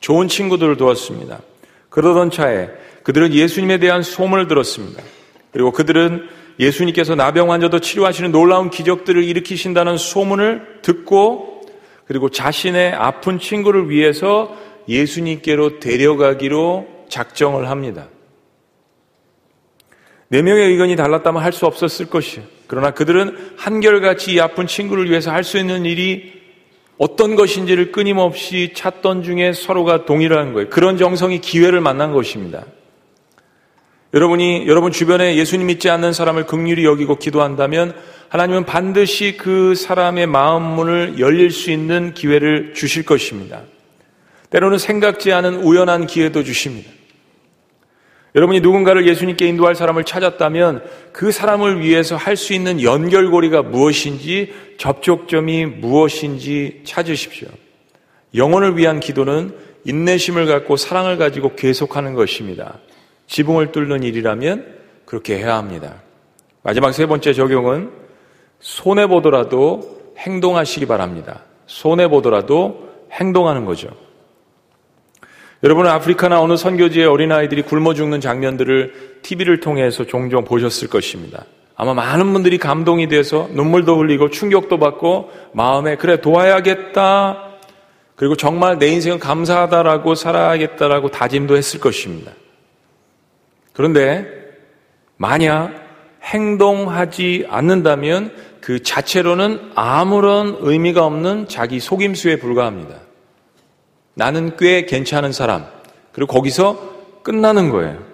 좋은 0.00 0.28
친구들을 0.28 0.76
두었습니다. 0.76 1.40
그러던 1.88 2.30
차에 2.30 2.68
그들은 3.02 3.32
예수님에 3.34 3.78
대한 3.78 4.02
소문을 4.02 4.48
들었습니다. 4.48 5.02
그리고 5.52 5.72
그들은 5.72 6.28
예수님께서 6.58 7.14
나병 7.14 7.50
환자도 7.50 7.80
치료하시는 7.80 8.32
놀라운 8.32 8.70
기적들을 8.70 9.24
일으키신다는 9.24 9.96
소문을 9.96 10.80
듣고 10.82 11.62
그리고 12.06 12.28
자신의 12.28 12.92
아픈 12.92 13.38
친구를 13.38 13.88
위해서 13.88 14.56
예수님께로 14.88 15.78
데려가기로 15.80 17.06
작정을 17.08 17.70
합니다. 17.70 18.08
네 20.28 20.42
명의 20.42 20.68
의견이 20.70 20.96
달랐다면 20.96 21.42
할 21.42 21.52
수 21.52 21.66
없었을 21.66 22.06
것이에요. 22.06 22.46
그러나 22.66 22.92
그들은 22.92 23.54
한결같이 23.56 24.34
이 24.34 24.40
아픈 24.40 24.66
친구를 24.66 25.10
위해서 25.10 25.30
할 25.32 25.42
수 25.42 25.58
있는 25.58 25.84
일이 25.84 26.40
어떤 26.98 27.34
것인지를 27.34 27.92
끊임없이 27.92 28.72
찾던 28.74 29.22
중에 29.22 29.52
서로가 29.52 30.04
동일한 30.04 30.52
거예요. 30.52 30.68
그런 30.68 30.98
정성이 30.98 31.40
기회를 31.40 31.80
만난 31.80 32.12
것입니다. 32.12 32.64
여러분이 34.12 34.66
여러분 34.66 34.90
주변에 34.90 35.36
예수님 35.36 35.68
믿지 35.68 35.88
않는 35.88 36.12
사람을 36.12 36.46
극률히 36.46 36.84
여기고 36.84 37.16
기도한다면 37.16 37.94
하나님은 38.28 38.64
반드시 38.64 39.36
그 39.36 39.74
사람의 39.74 40.26
마음 40.26 40.62
문을 40.62 41.20
열릴 41.20 41.50
수 41.52 41.70
있는 41.70 42.12
기회를 42.14 42.74
주실 42.74 43.04
것입니다. 43.04 43.62
때로는 44.50 44.78
생각지 44.78 45.32
않은 45.32 45.62
우연한 45.62 46.08
기회도 46.08 46.42
주십니다. 46.42 46.90
여러분이 48.34 48.60
누군가를 48.60 49.06
예수님께 49.08 49.46
인도할 49.46 49.74
사람을 49.74 50.04
찾았다면 50.04 50.84
그 51.12 51.32
사람을 51.32 51.80
위해서 51.80 52.16
할 52.16 52.36
수 52.36 52.52
있는 52.52 52.82
연결고리가 52.82 53.62
무엇인지 53.62 54.52
접촉점이 54.78 55.66
무엇인지 55.66 56.82
찾으십시오. 56.84 57.48
영혼을 58.34 58.76
위한 58.76 59.00
기도는 59.00 59.54
인내심을 59.84 60.46
갖고 60.46 60.76
사랑을 60.76 61.16
가지고 61.16 61.54
계속하는 61.56 62.14
것입니다. 62.14 62.78
지붕을 63.30 63.70
뚫는 63.70 64.02
일이라면 64.02 64.66
그렇게 65.04 65.38
해야 65.38 65.56
합니다. 65.56 66.02
마지막 66.62 66.92
세 66.92 67.06
번째 67.06 67.32
적용은 67.32 67.90
손해보더라도 68.58 70.00
행동하시기 70.18 70.86
바랍니다. 70.86 71.44
손해보더라도 71.66 72.88
행동하는 73.12 73.64
거죠. 73.64 73.88
여러분은 75.62 75.90
아프리카나 75.90 76.40
어느 76.40 76.56
선교지의 76.56 77.06
어린아이들이 77.06 77.62
굶어 77.62 77.94
죽는 77.94 78.20
장면들을 78.20 79.20
TV를 79.22 79.60
통해서 79.60 80.04
종종 80.04 80.44
보셨을 80.44 80.88
것입니다. 80.88 81.44
아마 81.76 81.94
많은 81.94 82.32
분들이 82.32 82.58
감동이 82.58 83.08
돼서 83.08 83.48
눈물도 83.52 83.96
흘리고 83.96 84.30
충격도 84.30 84.78
받고 84.78 85.30
마음에 85.52 85.96
그래 85.96 86.20
도와야겠다. 86.20 87.44
그리고 88.16 88.34
정말 88.36 88.78
내 88.78 88.88
인생은 88.88 89.18
감사하다라고 89.18 90.14
살아야겠다라고 90.14 91.10
다짐도 91.10 91.56
했을 91.56 91.78
것입니다. 91.78 92.32
그런데 93.80 94.26
만약 95.16 95.72
행동하지 96.22 97.46
않는다면 97.48 98.30
그 98.60 98.82
자체로는 98.82 99.70
아무런 99.74 100.58
의미가 100.60 101.06
없는 101.06 101.48
자기 101.48 101.80
속임수에 101.80 102.36
불과합니다. 102.36 102.96
나는 104.12 104.54
꽤 104.58 104.84
괜찮은 104.84 105.32
사람. 105.32 105.64
그리고 106.12 106.30
거기서 106.30 107.22
끝나는 107.22 107.70
거예요. 107.70 108.04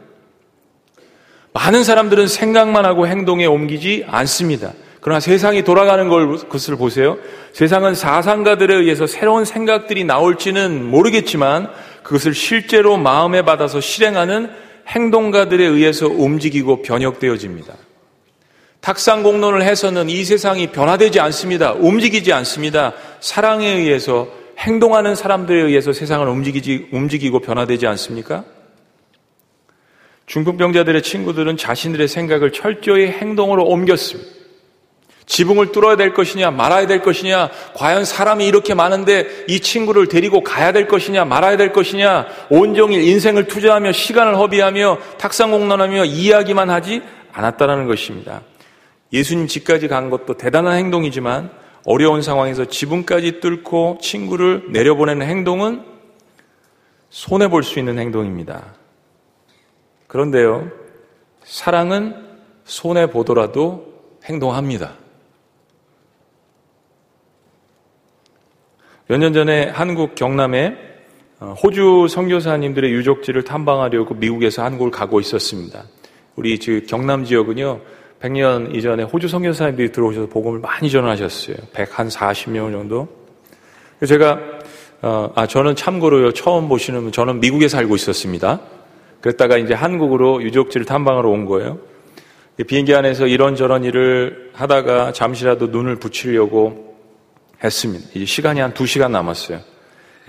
많은 1.53 1.83
사람들은 1.83 2.29
생각만 2.29 2.85
하고 2.85 3.09
행동에 3.09 3.47
옮기지 3.47 4.05
않습니다. 4.07 4.71
그러나 5.01 5.19
세상이 5.19 5.65
돌아가는 5.65 6.09
걸, 6.09 6.49
것을 6.49 6.77
보세요. 6.77 7.19
세상은 7.53 7.97
사상가들에 7.97 8.73
의해서 8.73 9.09
새로운 9.09 9.45
생각들이 9.45 10.05
나올지는 10.05 10.89
모르겠지만 10.89 11.69
그것을 12.05 12.35
실제로 12.35 12.97
마음에 12.97 13.43
받아서 13.43 13.81
실행하는 13.81 14.65
행동가들에 14.87 15.65
의해서 15.65 16.07
움직이고 16.07 16.83
변혁되어집니다. 16.83 17.75
탁상 18.81 19.23
공론을 19.23 19.63
해서는 19.63 20.09
이 20.09 20.25
세상이 20.25 20.69
변화되지 20.69 21.19
않습니다. 21.21 21.73
움직이지 21.73 22.33
않습니다. 22.33 22.93
사랑에 23.21 23.69
의해서 23.69 24.29
행동하는 24.59 25.15
사람들에 25.15 25.61
의해서 25.61 25.93
세상을 25.93 26.27
움직이지, 26.29 26.89
움직이고 26.93 27.41
변화되지 27.41 27.87
않습니까? 27.89 28.45
중풍병자들의 30.27 31.03
친구들은 31.03 31.57
자신들의 31.57 32.09
생각을 32.09 32.53
철저히 32.53 33.09
행동으로 33.09 33.65
옮겼습니다. 33.65 34.31
지붕을 35.27 35.73
뚫어야 35.73 35.97
될 35.97 36.15
것이냐, 36.15 36.53
말아야 36.53 36.87
될 36.87 37.03
것이냐, 37.03 37.51
과연 37.75 38.05
사람이 38.05 38.47
이렇게 38.47 38.75
많은데 38.75 39.45
이 39.49 39.61
친구를 39.61 40.07
데리고 40.07 40.43
가야 40.43 40.73
될 40.73 40.87
것이냐, 40.87 41.25
말아야 41.25 41.57
될 41.57 41.73
것이냐, 41.73 42.27
온종일 42.49 43.03
인생을 43.03 43.49
투자하며 43.49 43.93
시간을 43.93 44.37
허비하며 44.37 44.99
탁상공론하며 45.19 46.05
이야기만 46.05 46.71
하지 46.71 47.03
않았다는 47.33 47.87
것입니다. 47.87 48.43
예수님 49.13 49.49
집까지 49.49 49.89
간 49.89 50.11
것도 50.11 50.37
대단한 50.37 50.79
행동이지만 50.79 51.51
어려운 51.85 52.23
상황에서 52.23 52.65
지붕까지 52.65 53.41
뚫고 53.41 53.99
친구를 54.01 54.67
내려보내는 54.71 55.27
행동은 55.27 55.85
손해볼 57.11 57.63
수 57.63 57.79
있는 57.79 57.99
행동입니다. 57.99 58.75
그런데요, 60.07 60.71
사랑은 61.45 62.15
손해보더라도 62.65 63.95
행동합니다. 64.25 65.06
몇 69.09 69.19
년 69.19 69.33
전에 69.33 69.69
한국 69.69 70.17
경남에 70.17 70.77
어, 71.39 71.55
호주 71.63 72.09
선교사님들의 72.11 72.91
유적지를 72.91 73.45
탐방하려고 73.45 74.15
미국에서 74.15 74.65
한국을 74.65 74.91
가고 74.91 75.21
있었습니다. 75.21 75.85
우리 76.35 76.59
경남 76.59 77.25
지역은요, 77.25 77.81
100년 78.21 78.75
이전에 78.75 79.05
호주 79.05 79.29
성교사님들이 79.29 79.93
들어오셔서 79.93 80.27
복음을 80.27 80.59
많이 80.59 80.91
전하셨어요. 80.91 81.57
100한 81.73 82.11
40명 82.11 82.73
정도. 82.73 83.07
제가 84.05 84.41
어, 85.03 85.31
아 85.37 85.47
저는 85.47 85.77
참고로요 85.77 86.33
처음 86.33 86.69
보시는 86.69 87.13
저는 87.13 87.39
미국에 87.39 87.69
살고 87.69 87.95
있었습니다. 87.95 88.61
그랬다가 89.21 89.57
이제 89.57 89.73
한국으로 89.73 90.43
유적지를 90.43 90.85
탐방하러 90.85 91.29
온 91.29 91.45
거예요. 91.45 91.79
비행기 92.67 92.93
안에서 92.95 93.27
이런저런 93.27 93.85
일을 93.85 94.51
하다가 94.55 95.13
잠시라도 95.13 95.69
눈을 95.69 95.97
붙이려고 95.97 96.86
했습니다. 97.67 98.09
이제 98.15 98.25
시간이 98.25 98.61
한 98.61 98.73
2시간 98.73 99.11
남았어요. 99.11 99.61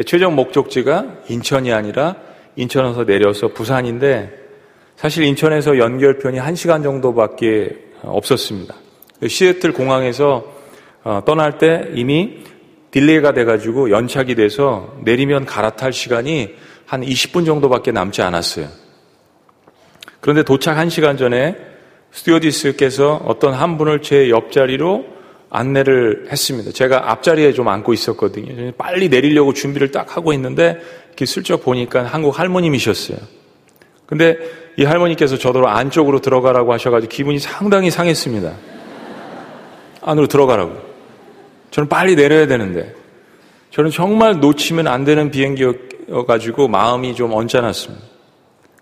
최종 0.05 0.35
목적지가 0.35 1.23
인천이 1.29 1.71
아니라 1.71 2.15
인천에서 2.55 3.05
내려서 3.05 3.47
부산인데 3.49 4.31
사실 4.95 5.23
인천에서 5.23 5.77
연결편이 5.77 6.39
1시간 6.39 6.83
정도밖에 6.83 7.77
없었습니다. 8.03 8.75
시애틀 9.25 9.73
공항에서 9.73 10.55
어, 11.03 11.21
떠날 11.25 11.57
때 11.57 11.89
이미 11.93 12.43
delay가 12.91 13.33
돼가지고 13.33 13.91
연착이 13.91 14.35
돼서 14.35 14.97
내리면 15.03 15.45
갈아탈 15.45 15.93
시간이 15.93 16.55
한 16.85 17.01
20분 17.01 17.45
정도밖에 17.45 17.91
남지 17.91 18.21
않았어요. 18.21 18.67
그런데 20.19 20.43
도착 20.43 20.77
1시간 20.77 21.17
전에 21.17 21.55
스튜어디스께서 22.11 23.21
어떤 23.25 23.53
한 23.53 23.77
분을 23.77 24.01
제 24.01 24.29
옆자리로 24.29 25.16
안내를 25.49 26.27
했습니다. 26.31 26.71
제가 26.71 27.11
앞자리에 27.11 27.53
좀 27.53 27.67
앉고 27.67 27.93
있었거든요. 27.93 28.71
빨리 28.73 29.09
내리려고 29.09 29.53
준비를 29.53 29.91
딱 29.91 30.15
하고 30.17 30.33
있는데 30.33 30.79
이렇게 31.07 31.25
슬쩍 31.25 31.63
보니까 31.63 32.03
한국 32.05 32.37
할머님이셨어요. 32.37 33.17
근데 34.05 34.37
이 34.77 34.83
할머니께서 34.83 35.37
저더러 35.37 35.67
안쪽으로 35.67 36.19
들어가라고 36.19 36.73
하셔가지고 36.73 37.09
기분이 37.09 37.39
상당히 37.39 37.89
상했습니다. 37.89 38.53
안으로 40.01 40.27
들어가라고. 40.27 40.75
저는 41.71 41.89
빨리 41.89 42.15
내려야 42.15 42.47
되는데. 42.47 42.93
저는 43.71 43.91
정말 43.91 44.39
놓치면 44.39 44.87
안 44.87 45.03
되는 45.03 45.29
비행기여가지고 45.29 46.67
마음이 46.67 47.15
좀 47.15 47.33
언짢았습니다. 47.33 48.05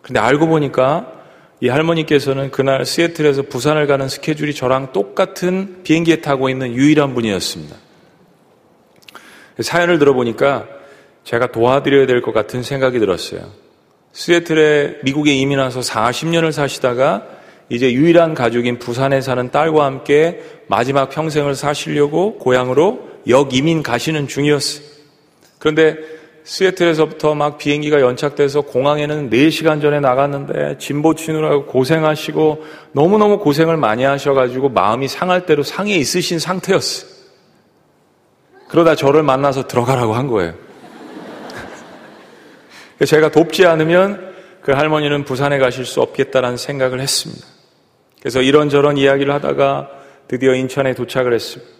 근데 0.01 0.19
알고 0.19 0.47
보니까 0.47 1.14
이 1.61 1.69
할머니께서는 1.69 2.51
그날 2.51 2.85
시애틀에서 2.85 3.43
부산을 3.43 3.87
가는 3.87 4.09
스케줄이 4.09 4.53
저랑 4.53 4.91
똑같은 4.91 5.83
비행기에 5.83 6.17
타고 6.17 6.49
있는 6.49 6.73
유일한 6.73 7.13
분이었습니다. 7.13 7.75
사연을 9.59 9.99
들어보니까 9.99 10.67
제가 11.23 11.51
도와드려야 11.51 12.05
될 12.05 12.21
것 12.21 12.33
같은 12.33 12.61
생각이 12.61 12.99
들었어요. 12.99 13.51
시애틀에 14.11 14.99
미국에 15.03 15.33
이민 15.33 15.59
와서 15.59 15.79
40년을 15.79 16.51
사시다가 16.51 17.25
이제 17.69 17.91
유일한 17.91 18.33
가족인 18.33 18.77
부산에 18.79 19.21
사는 19.21 19.49
딸과 19.49 19.85
함께 19.85 20.41
마지막 20.67 21.09
평생을 21.09 21.55
사시려고 21.55 22.37
고향으로 22.37 23.09
역이민 23.27 23.81
가시는 23.81 24.27
중이었어요. 24.27 24.85
그런데 25.57 25.97
스웨틀에서부터 26.45 27.33
막 27.33 27.57
비행기가 27.57 28.01
연착돼서 28.01 28.61
공항에는 28.61 29.31
4시간 29.31 29.81
전에 29.81 29.99
나갔는데 29.99 30.77
진보 30.77 31.15
치느라고 31.15 31.65
고생하시고 31.65 32.63
너무너무 32.91 33.39
고생을 33.39 33.77
많이 33.77 34.03
하셔가지고 34.03 34.69
마음이 34.69 35.07
상할 35.07 35.47
대로 35.47 35.63
상해 35.63 35.95
있으신 35.95 36.37
상태였어요. 36.37 37.15
그러다 38.69 38.95
저를 38.95 39.23
만나서 39.23 39.67
들어가라고 39.67 40.13
한 40.13 40.27
거예요. 40.27 40.53
제가 43.05 43.31
돕지 43.31 43.65
않으면 43.65 44.35
그 44.61 44.71
할머니는 44.71 45.25
부산에 45.25 45.57
가실 45.57 45.85
수 45.85 45.99
없겠다라는 46.01 46.57
생각을 46.57 46.99
했습니다. 46.99 47.45
그래서 48.19 48.41
이런저런 48.41 48.97
이야기를 48.97 49.33
하다가 49.33 49.89
드디어 50.27 50.53
인천에 50.53 50.93
도착을 50.93 51.33
했습니다. 51.33 51.71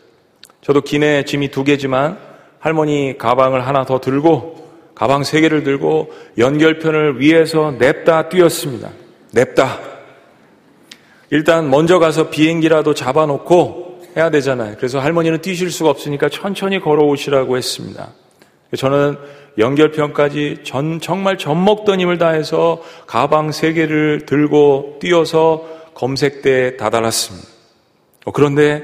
저도 0.61 0.81
기내 0.81 1.23
짐이 1.23 1.49
두 1.49 1.63
개지만 1.63 2.34
할머니 2.65 3.15
가방을 3.19 3.67
하나 3.67 3.85
더 3.85 3.99
들고 3.99 4.55
가방 4.95 5.23
세 5.23 5.39
개를 5.39 5.63
들고 5.63 6.11
연결편을 6.39 7.21
위에서 7.21 7.75
냅다 7.77 8.27
뛰었습니다. 8.29 8.89
냅다. 9.33 9.79
일단 11.29 11.69
먼저 11.69 11.99
가서 11.99 12.31
비행기라도 12.31 12.95
잡아놓고 12.95 13.99
해야 14.17 14.31
되잖아요. 14.31 14.77
그래서 14.77 14.99
할머니는 14.99 15.43
뛰실 15.43 15.69
수가 15.69 15.91
없으니까 15.91 16.29
천천히 16.29 16.79
걸어오시라고 16.79 17.55
했습니다. 17.55 18.09
저는 18.75 19.15
연결편까지 19.59 20.61
전, 20.63 20.99
정말 20.99 21.37
젖먹던 21.37 21.99
힘을 21.99 22.17
다해서 22.17 22.81
가방 23.05 23.51
세 23.51 23.73
개를 23.73 24.25
들고 24.25 24.97
뛰어서 24.99 25.67
검색대에 25.93 26.77
다다랐습니다. 26.77 27.47
어, 28.25 28.31
그런데 28.31 28.81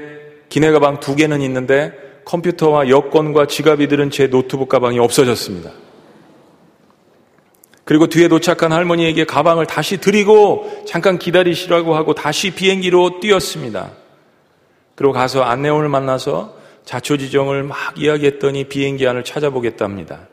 기내 0.48 0.70
가방 0.70 1.00
두 1.00 1.16
개는 1.16 1.40
있는데 1.40 2.11
컴퓨터와 2.24 2.88
여권과 2.88 3.46
지갑이 3.46 3.88
들은 3.88 4.10
제 4.10 4.28
노트북 4.28 4.68
가방이 4.68 4.98
없어졌습니다. 4.98 5.70
그리고 7.84 8.06
뒤에 8.06 8.28
도착한 8.28 8.72
할머니에게 8.72 9.24
가방을 9.24 9.66
다시 9.66 9.98
드리고 9.98 10.84
잠깐 10.86 11.18
기다리시라고 11.18 11.94
하고 11.94 12.14
다시 12.14 12.52
비행기로 12.52 13.20
뛰었습니다. 13.20 13.90
그리고 14.94 15.12
가서 15.12 15.42
안내원을 15.42 15.88
만나서 15.88 16.56
자초지정을 16.84 17.64
막 17.64 17.76
이야기했더니 17.96 18.64
비행기 18.64 19.06
안을 19.06 19.24
찾아보겠답니다. 19.24 20.28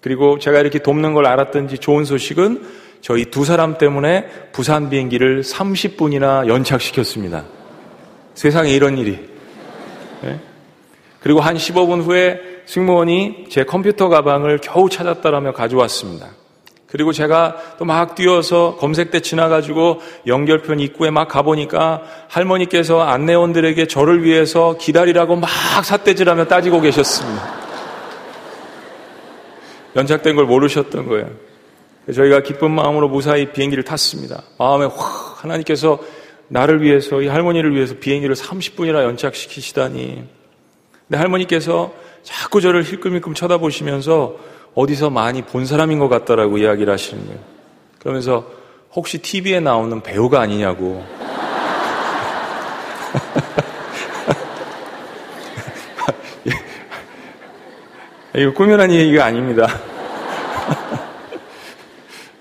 그리고 0.00 0.38
제가 0.38 0.60
이렇게 0.60 0.80
돕는 0.80 1.14
걸 1.14 1.26
알았던지 1.26 1.78
좋은 1.78 2.04
소식은 2.04 2.84
저희 3.00 3.26
두 3.26 3.44
사람 3.44 3.76
때문에 3.76 4.26
부산 4.52 4.88
비행기를 4.88 5.42
30분이나 5.42 6.48
연착시켰습니다. 6.48 7.44
세상에 8.34 8.70
이런 8.70 8.98
일이. 8.98 9.18
네? 10.22 10.40
그리고 11.24 11.40
한 11.40 11.56
15분 11.56 12.02
후에 12.02 12.38
승무원이 12.66 13.46
제 13.48 13.64
컴퓨터 13.64 14.10
가방을 14.10 14.58
겨우 14.58 14.90
찾았다라며 14.90 15.52
가져왔습니다. 15.52 16.28
그리고 16.86 17.12
제가 17.12 17.56
또 17.78 17.86
막 17.86 18.14
뛰어서 18.14 18.76
검색대 18.76 19.20
지나가지고 19.20 20.02
연결편 20.26 20.80
입구에 20.80 21.10
막 21.10 21.26
가보니까 21.28 22.02
할머니께서 22.28 23.00
안내원들에게 23.00 23.86
저를 23.86 24.22
위해서 24.22 24.76
기다리라고 24.78 25.36
막 25.36 25.48
삿대질하며 25.82 26.44
따지고 26.44 26.82
계셨습니다. 26.82 27.42
연착된 29.96 30.36
걸 30.36 30.44
모르셨던 30.44 31.08
거예요. 31.08 31.30
저희가 32.14 32.42
기쁜 32.42 32.70
마음으로 32.70 33.08
무사히 33.08 33.50
비행기를 33.50 33.82
탔습니다. 33.82 34.42
마음에 34.58 34.84
확 34.84 35.42
하나님께서 35.42 35.98
나를 36.48 36.82
위해서 36.82 37.22
이 37.22 37.28
할머니를 37.28 37.74
위해서 37.74 37.94
비행기를 37.98 38.34
30분이나 38.34 39.04
연착시키시다니. 39.04 40.43
근데 41.08 41.18
할머니께서 41.18 41.92
자꾸 42.22 42.60
저를 42.60 42.82
힐끔힐끔 42.82 43.34
쳐다보시면서 43.34 44.36
어디서 44.74 45.10
많이 45.10 45.42
본 45.42 45.66
사람인 45.66 45.98
것 45.98 46.08
같다라고 46.08 46.58
이야기를 46.58 46.92
하시는 46.92 47.24
거예요. 47.26 47.40
그러면서 47.98 48.46
혹시 48.92 49.18
TV에 49.18 49.60
나오는 49.60 50.02
배우가 50.02 50.40
아니냐고. 50.40 51.04
이거 58.36 58.52
꾸며난 58.52 58.90
얘기가 58.90 59.26
아닙니다. 59.26 59.68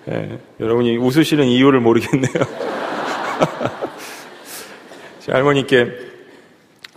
네, 0.06 0.40
여러분이 0.60 0.98
웃으시는 0.98 1.46
이유를 1.46 1.82
모르겠네요. 1.82 2.34
제 5.20 5.32
할머니께 5.32 6.13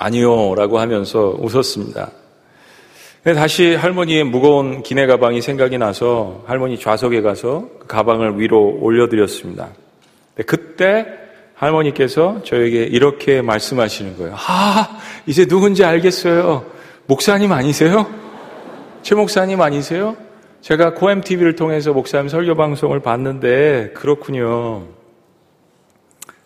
아니요 0.07 0.55
라고 0.55 0.79
하면서 0.79 1.37
웃었습니다. 1.39 2.11
다시 3.35 3.75
할머니의 3.75 4.23
무거운 4.23 4.85
기내 4.85 5.07
가방이 5.07 5.43
생각이 5.43 5.79
나서 5.79 6.45
할머니 6.47 6.79
좌석에 6.79 7.23
가서 7.23 7.69
그 7.81 7.87
가방을 7.89 8.39
위로 8.39 8.79
올려드렸습니다. 8.81 9.71
그때 10.47 11.07
할머니께서 11.55 12.43
저에게 12.45 12.85
이렇게 12.85 13.43
말씀하시는 13.43 14.17
거예요. 14.19 14.35
아, 14.37 14.99
이제 15.27 15.45
누군지 15.45 15.85
알겠어요. 15.85 16.67
목사님 17.07 17.51
아니세요? 17.51 18.07
최 19.03 19.17
목사님 19.17 19.61
아니세요? 19.61 20.17
제가 20.61 20.95
코엠 20.95 21.23
TV를 21.23 21.57
통해서 21.57 21.93
목사님 21.93 22.29
설교 22.29 22.55
방송을 22.55 23.01
봤는데 23.01 23.93
그렇군요. 23.95 24.85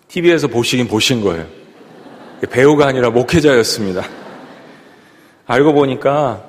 TV에서 0.08 0.48
보시긴 0.48 0.88
보신 0.88 1.20
거예요. 1.20 1.59
배우가 2.48 2.86
아니라 2.86 3.10
목회자였습니다. 3.10 4.02
알고 5.46 5.74
보니까 5.74 6.44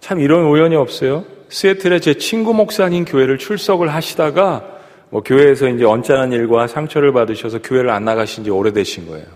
참 0.00 0.20
이런 0.20 0.44
우연이 0.44 0.74
없어요. 0.76 1.24
스웨틀에 1.48 2.00
제 2.00 2.14
친구 2.14 2.54
목사님 2.54 3.04
교회를 3.04 3.38
출석을 3.38 3.92
하시다가 3.94 4.64
뭐 5.10 5.22
교회에서 5.22 5.68
이제 5.68 5.84
언짢은 5.84 6.32
일과 6.32 6.66
상처를 6.66 7.12
받으셔서 7.12 7.60
교회를 7.60 7.90
안 7.90 8.04
나가신 8.04 8.44
지 8.44 8.50
오래되신 8.50 9.06
거예요. 9.06 9.26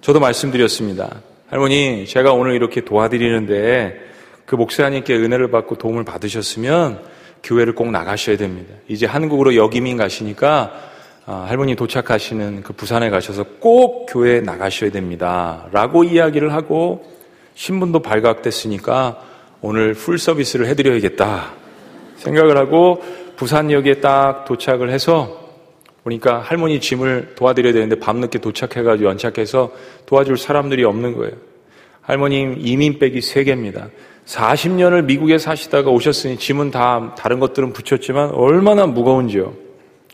저도 0.00 0.20
말씀드렸습니다. 0.20 1.22
할머니, 1.48 2.04
제가 2.06 2.32
오늘 2.32 2.54
이렇게 2.54 2.80
도와드리는데 2.80 4.00
그 4.44 4.56
목사님께 4.56 5.14
은혜를 5.14 5.50
받고 5.50 5.76
도움을 5.78 6.04
받으셨으면 6.04 7.00
교회를 7.44 7.74
꼭 7.74 7.90
나가셔야 7.90 8.36
됩니다. 8.36 8.74
이제 8.88 9.06
한국으로 9.06 9.54
역이민 9.54 9.96
가시니까 9.96 10.72
아, 10.74 10.93
할머니 11.26 11.74
도착하시는 11.74 12.62
그 12.62 12.72
부산에 12.74 13.08
가셔서 13.08 13.44
꼭 13.60 14.06
교회에 14.06 14.40
나가셔야 14.40 14.90
됩니다. 14.90 15.66
라고 15.72 16.04
이야기를 16.04 16.52
하고 16.52 17.04
신분도 17.54 18.00
발각됐으니까 18.00 19.22
오늘 19.62 19.94
풀 19.94 20.18
서비스를 20.18 20.66
해드려야겠다 20.66 21.52
생각을 22.16 22.58
하고 22.58 23.02
부산역에 23.36 24.00
딱 24.00 24.44
도착을 24.44 24.90
해서 24.90 25.40
보니까 26.02 26.40
할머니 26.40 26.80
짐을 26.80 27.32
도와드려야 27.34 27.72
되는데 27.72 27.98
밤늦게 27.98 28.40
도착해가지고 28.40 29.08
연착해서 29.08 29.72
도와줄 30.04 30.36
사람들이 30.36 30.84
없는 30.84 31.14
거예요. 31.14 31.32
할머님 32.02 32.56
이민백이 32.58 33.20
3개입니다. 33.20 33.88
40년을 34.26 35.04
미국에 35.04 35.38
사시다가 35.38 35.90
오셨으니 35.90 36.36
짐은 36.36 36.70
다 36.70 37.14
다른 37.16 37.40
것들은 37.40 37.72
붙였지만 37.72 38.30
얼마나 38.32 38.86
무거운지요. 38.86 39.63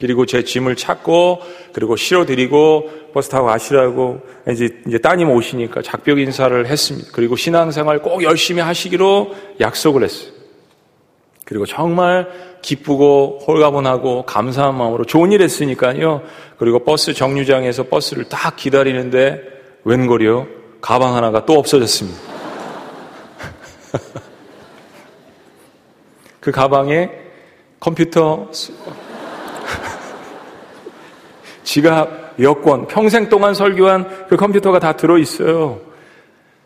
그리고 0.01 0.25
제 0.25 0.43
짐을 0.43 0.77
찾고 0.77 1.41
그리고 1.73 1.95
실어드리고 1.95 3.11
버스 3.13 3.29
타고 3.29 3.47
가시라고 3.47 4.21
이제 4.51 4.81
이제 4.87 4.99
따님 4.99 5.31
오시니까 5.31 5.83
작별 5.83 6.19
인사를 6.19 6.67
했습니다. 6.67 7.11
그리고 7.13 7.37
신앙생활 7.37 8.01
꼭 8.01 8.23
열심히 8.23 8.63
하시기로 8.63 9.35
약속을 9.61 10.03
했어요. 10.03 10.33
그리고 11.45 11.67
정말 11.67 12.29
기쁘고 12.63 13.41
홀가분하고 13.47 14.25
감사한 14.25 14.77
마음으로 14.77 15.05
좋은 15.05 15.33
일 15.33 15.43
했으니까요. 15.43 16.23
그리고 16.59 16.85
버스 16.85 17.13
정류장에서 17.13 17.85
버스를 17.85 18.25
딱 18.29 18.57
기다리는데 18.57 19.43
웬걸이요? 19.85 20.47
가방 20.81 21.15
하나가 21.15 21.45
또 21.45 21.59
없어졌습니다. 21.59 22.19
그 26.41 26.53
가방에 26.53 27.11
컴퓨터, 27.81 28.49
지갑, 31.63 32.41
여권, 32.41 32.87
평생 32.87 33.29
동안 33.29 33.55
설교한 33.55 34.27
그 34.29 34.37
컴퓨터가 34.37 34.79
다 34.79 34.93
들어있어요. 34.93 35.81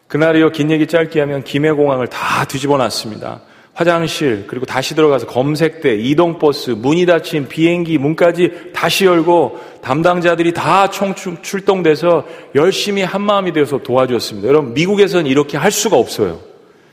그날이요, 0.09 0.53
긴 0.53 0.71
얘기 0.71 0.87
짧게 0.87 1.21
하면 1.21 1.43
김해공항을 1.43 2.09
다 2.09 2.45
뒤집어 2.45 2.77
놨습니다. 2.77 3.41
화장실, 3.73 4.45
그리고 4.47 4.67
다시 4.67 4.95
들어가서 4.95 5.27
검색대, 5.27 5.97
이동버스, 5.97 6.71
문이 6.73 7.07
닫힌 7.07 7.49
비행기 7.49 7.99
문까지 7.99 8.71
다시 8.73 9.05
열고 9.05 9.59
담당자들이 9.83 10.53
다 10.55 10.87
총 10.89 11.15
출동돼서 11.15 12.25
열심히 12.55 13.03
한마음이 13.03 13.53
되어서 13.53 13.79
도와주었습니다. 13.79 14.47
여러분, 14.47 14.75
미국에서는 14.75 15.27
이렇게 15.27 15.57
할 15.59 15.73
수가 15.73 15.97
없어요. 15.97 16.39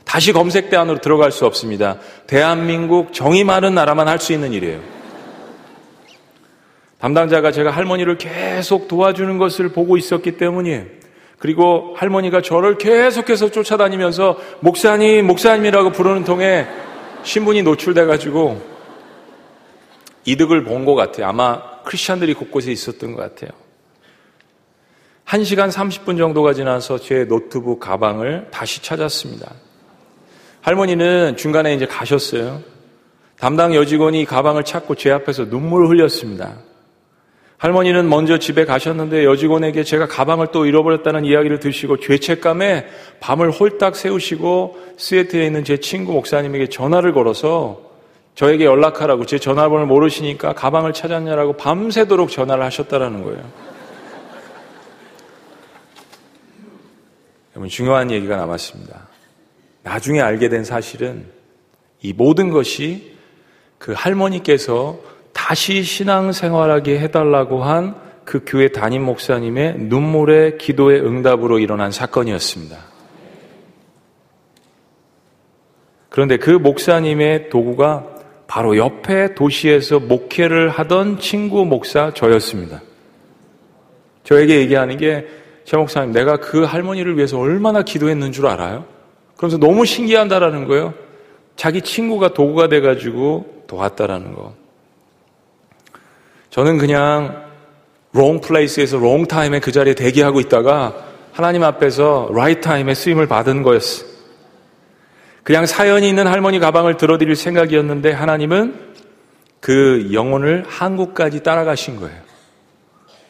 다시 0.04 0.32
검색대 0.32 0.76
안으로 0.76 1.00
들어갈 1.00 1.30
수 1.30 1.46
없습니다. 1.46 1.98
대한민국 2.26 3.12
정의 3.12 3.44
많은 3.44 3.76
나라만 3.76 4.08
할 4.08 4.18
수 4.18 4.32
있는 4.32 4.52
일이에요. 4.52 4.80
담당자가 7.02 7.50
제가 7.50 7.72
할머니를 7.72 8.16
계속 8.16 8.86
도와주는 8.86 9.36
것을 9.36 9.70
보고 9.70 9.96
있었기 9.96 10.36
때문이에요. 10.36 10.84
그리고 11.40 11.94
할머니가 11.96 12.42
저를 12.42 12.78
계속해서 12.78 13.50
쫓아다니면서 13.50 14.38
목사님, 14.60 15.26
목사님이라고 15.26 15.90
부르는 15.90 16.22
통에 16.22 16.64
신분이 17.24 17.64
노출돼가지고 17.64 18.62
이득을 20.26 20.62
본 20.62 20.84
것 20.84 20.94
같아요. 20.94 21.26
아마 21.26 21.60
크리스천들이 21.82 22.34
곳곳에 22.34 22.70
있었던 22.70 23.14
것 23.14 23.20
같아요. 23.20 23.50
1시간 25.26 25.72
30분 25.72 26.16
정도가 26.16 26.52
지나서 26.54 26.98
제 26.98 27.24
노트북 27.24 27.80
가방을 27.80 28.46
다시 28.52 28.80
찾았습니다. 28.80 29.52
할머니는 30.60 31.36
중간에 31.36 31.74
이제 31.74 31.84
가셨어요. 31.84 32.62
담당 33.40 33.74
여직원이 33.74 34.24
가방을 34.24 34.62
찾고 34.62 34.94
제 34.94 35.10
앞에서 35.10 35.46
눈물을 35.46 35.88
흘렸습니다. 35.88 36.58
할머니는 37.62 38.08
먼저 38.08 38.38
집에 38.38 38.64
가셨는데 38.64 39.24
여직원에게 39.24 39.84
제가 39.84 40.08
가방을 40.08 40.48
또 40.50 40.66
잃어버렸다는 40.66 41.24
이야기를 41.24 41.60
드시고 41.60 42.00
죄책감에 42.00 42.88
밤을 43.20 43.52
홀딱 43.52 43.94
세우시고 43.94 44.94
스웨트에 44.96 45.46
있는 45.46 45.62
제 45.62 45.76
친구 45.76 46.12
목사님에게 46.12 46.66
전화를 46.66 47.12
걸어서 47.12 47.92
저에게 48.34 48.64
연락하라고 48.64 49.26
제 49.26 49.38
전화번호를 49.38 49.86
모르시니까 49.86 50.54
가방을 50.54 50.92
찾았냐라고 50.92 51.52
밤새도록 51.52 52.32
전화를 52.32 52.64
하셨다라는 52.64 53.22
거예요. 53.22 53.48
여러분 57.52 57.68
중요한 57.68 58.10
얘기가 58.10 58.38
남았습니다. 58.38 59.06
나중에 59.84 60.20
알게 60.20 60.48
된 60.48 60.64
사실은 60.64 61.26
이 62.00 62.12
모든 62.12 62.50
것이 62.50 63.12
그 63.78 63.92
할머니께서 63.92 65.11
다시 65.32 65.82
신앙생활하게 65.82 66.98
해달라고 67.00 67.62
한 67.62 68.02
그 68.24 68.42
교회 68.46 68.68
담임 68.68 69.02
목사님의 69.02 69.76
눈물의 69.78 70.58
기도의 70.58 71.00
응답으로 71.00 71.58
일어난 71.58 71.90
사건이었습니다. 71.90 72.78
그런데 76.08 76.36
그 76.36 76.50
목사님의 76.50 77.48
도구가 77.48 78.06
바로 78.46 78.76
옆에 78.76 79.34
도시에서 79.34 79.98
목회를 79.98 80.68
하던 80.68 81.18
친구 81.18 81.64
목사 81.64 82.12
저였습니다. 82.12 82.82
저에게 84.24 84.60
얘기하는 84.60 84.98
게, 84.98 85.26
제 85.64 85.76
목사님, 85.76 86.12
내가 86.12 86.36
그 86.36 86.62
할머니를 86.64 87.16
위해서 87.16 87.38
얼마나 87.38 87.82
기도했는 87.82 88.30
줄 88.32 88.46
알아요? 88.46 88.84
그러면서 89.36 89.58
너무 89.58 89.86
신기하다라는 89.86 90.66
거예요. 90.68 90.92
자기 91.56 91.80
친구가 91.80 92.34
도구가 92.34 92.68
돼가지고 92.68 93.64
도왔다라는 93.66 94.34
거. 94.34 94.61
저는 96.52 96.76
그냥 96.76 97.46
wrong 98.12 98.42
place에서 98.42 98.98
wrong 98.98 99.24
time에 99.24 99.58
그 99.58 99.72
자리에 99.72 99.94
대기하고 99.94 100.38
있다가 100.38 100.94
하나님 101.32 101.64
앞에서 101.64 102.28
right 102.30 102.60
time에 102.60 102.92
쓰임을 102.92 103.26
받은 103.26 103.62
거였어. 103.62 104.04
그냥 105.44 105.64
사연이 105.64 106.10
있는 106.10 106.26
할머니 106.26 106.58
가방을 106.58 106.98
들어드릴 106.98 107.36
생각이었는데 107.36 108.12
하나님은 108.12 108.92
그 109.60 110.10
영혼을 110.12 110.64
한국까지 110.68 111.42
따라가신 111.42 111.96
거예요. 111.96 112.20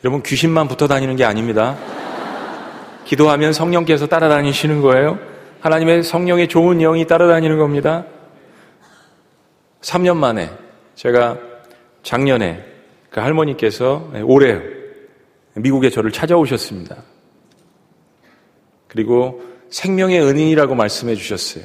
여러분 0.02 0.24
귀신만 0.24 0.66
붙어 0.66 0.88
다니는 0.88 1.14
게 1.14 1.24
아닙니다. 1.24 1.76
기도하면 3.04 3.52
성령께서 3.52 4.08
따라다니시는 4.08 4.82
거예요. 4.82 5.20
하나님의 5.60 6.02
성령의 6.02 6.48
좋은 6.48 6.78
영이 6.78 7.06
따라다니는 7.06 7.56
겁니다. 7.56 8.04
3년 9.80 10.16
만에 10.16 10.50
제가 10.96 11.38
작년에 12.02 12.71
그 13.12 13.20
할머니께서 13.20 14.10
올해 14.24 14.60
미국에 15.54 15.90
저를 15.90 16.10
찾아오셨습니다. 16.12 17.02
그리고 18.88 19.42
생명의 19.68 20.22
은인이라고 20.22 20.74
말씀해 20.74 21.14
주셨어요. 21.14 21.64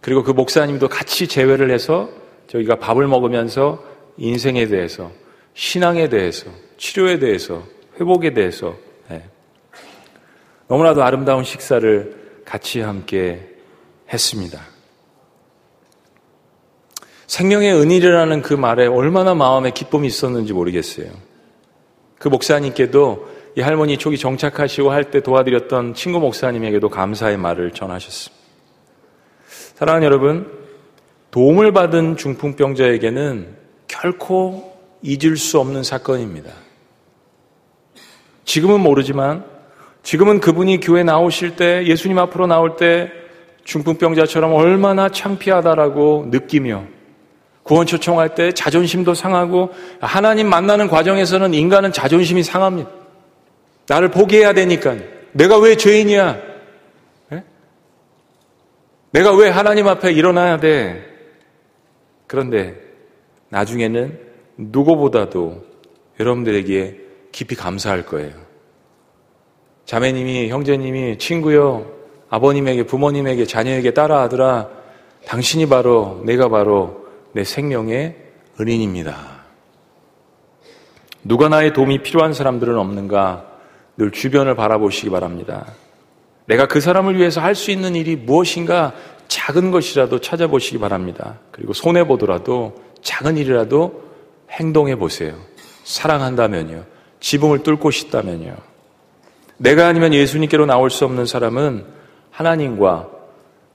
그리고 0.00 0.22
그 0.22 0.30
목사님도 0.30 0.88
같이 0.88 1.26
재회를 1.26 1.70
해서 1.70 2.08
저희가 2.48 2.76
밥을 2.76 3.06
먹으면서 3.06 3.82
인생에 4.16 4.66
대해서, 4.66 5.10
신앙에 5.54 6.08
대해서, 6.08 6.50
치료에 6.76 7.18
대해서, 7.18 7.64
회복에 7.98 8.32
대해서 8.32 8.76
네. 9.08 9.24
너무나도 10.68 11.02
아름다운 11.02 11.44
식사를 11.44 12.42
같이 12.44 12.80
함께 12.80 13.48
했습니다. 14.12 14.60
생명의 17.32 17.72
은일이라는 17.72 18.42
그 18.42 18.52
말에 18.52 18.86
얼마나 18.86 19.34
마음에 19.34 19.70
기쁨이 19.70 20.06
있었는지 20.06 20.52
모르겠어요. 20.52 21.06
그 22.18 22.28
목사님께도 22.28 23.26
이 23.56 23.62
할머니 23.62 23.96
초기 23.96 24.18
정착하시고 24.18 24.90
할 24.90 25.04
때 25.04 25.22
도와드렸던 25.22 25.94
친구 25.94 26.20
목사님에게도 26.20 26.90
감사의 26.90 27.38
말을 27.38 27.70
전하셨습니다. 27.70 28.44
사랑하는 29.76 30.04
여러분, 30.04 30.52
도움을 31.30 31.72
받은 31.72 32.18
중풍병자에게는 32.18 33.56
결코 33.88 34.76
잊을 35.00 35.38
수 35.38 35.58
없는 35.58 35.84
사건입니다. 35.84 36.52
지금은 38.44 38.80
모르지만 38.80 39.46
지금은 40.02 40.38
그분이 40.40 40.80
교회 40.80 41.02
나오실 41.02 41.56
때 41.56 41.86
예수님 41.86 42.18
앞으로 42.18 42.46
나올 42.46 42.76
때 42.76 43.10
중풍병자처럼 43.64 44.52
얼마나 44.52 45.08
창피하다라고 45.08 46.26
느끼며 46.30 47.00
구원 47.62 47.86
초청할 47.86 48.34
때 48.34 48.52
자존심도 48.52 49.14
상하고 49.14 49.70
하나님 50.00 50.48
만나는 50.48 50.88
과정에서는 50.88 51.54
인간은 51.54 51.92
자존심이 51.92 52.42
상합니다. 52.42 52.90
나를 53.86 54.10
포기해야 54.10 54.52
되니까 54.52 54.96
내가 55.32 55.58
왜 55.58 55.76
죄인이야? 55.76 56.38
네? 57.30 57.44
내가 59.12 59.34
왜 59.34 59.48
하나님 59.48 59.88
앞에 59.88 60.12
일어나야 60.12 60.58
돼? 60.58 61.04
그런데 62.26 62.74
나중에는 63.50 64.18
누구보다도 64.56 65.64
여러분들에게 66.18 67.00
깊이 67.32 67.54
감사할 67.54 68.06
거예요. 68.06 68.32
자매님이, 69.84 70.48
형제님이, 70.48 71.18
친구요, 71.18 71.90
아버님에게, 72.30 72.84
부모님에게, 72.84 73.44
자녀에게 73.46 73.92
따라 73.92 74.22
하더라. 74.22 74.68
당신이 75.26 75.68
바로, 75.68 76.22
내가 76.24 76.48
바로 76.48 77.01
내 77.32 77.44
생명의 77.44 78.16
은인입니다. 78.60 79.42
누가 81.24 81.48
나의 81.48 81.72
도움이 81.72 82.02
필요한 82.02 82.32
사람들은 82.32 82.76
없는가 82.76 83.46
늘 83.96 84.10
주변을 84.10 84.54
바라보시기 84.54 85.10
바랍니다. 85.10 85.66
내가 86.46 86.66
그 86.66 86.80
사람을 86.80 87.16
위해서 87.16 87.40
할 87.40 87.54
수 87.54 87.70
있는 87.70 87.94
일이 87.94 88.16
무엇인가 88.16 88.94
작은 89.28 89.70
것이라도 89.70 90.20
찾아보시기 90.20 90.78
바랍니다. 90.78 91.38
그리고 91.50 91.72
손해보더라도 91.72 92.82
작은 93.02 93.36
일이라도 93.38 94.02
행동해 94.50 94.96
보세요. 94.96 95.34
사랑한다면요. 95.84 96.84
지붕을 97.20 97.62
뚫고 97.62 97.90
싶다면요. 97.90 98.56
내가 99.56 99.86
아니면 99.86 100.12
예수님께로 100.12 100.66
나올 100.66 100.90
수 100.90 101.04
없는 101.04 101.24
사람은 101.24 101.86
하나님과 102.30 103.08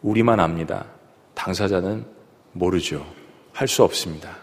우리만 0.02 0.40
압니다. 0.40 0.86
당사자는 1.34 2.06
모르죠. 2.52 3.17
할 3.58 3.68
수 3.68 3.84
없습니다. 3.84 4.38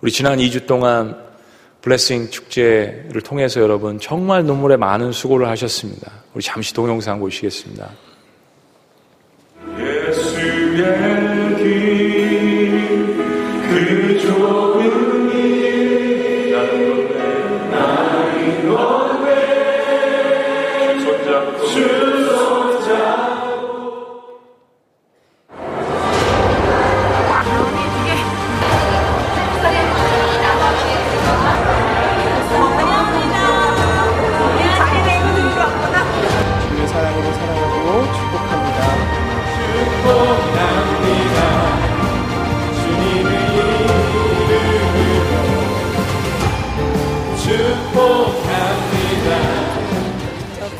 우리 0.00 0.10
지난 0.10 0.38
2주 0.38 0.66
동안 0.66 1.16
블레싱 1.82 2.30
축제를 2.30 3.22
통해서 3.22 3.60
여러분 3.60 4.00
정말 4.00 4.44
눈물에 4.44 4.76
많은 4.76 5.12
수고를 5.12 5.48
하셨습니다. 5.48 6.10
우리 6.34 6.42
잠시 6.42 6.74
동영상 6.74 7.20
보시겠습니다. 7.20 7.90
예수 9.78 10.21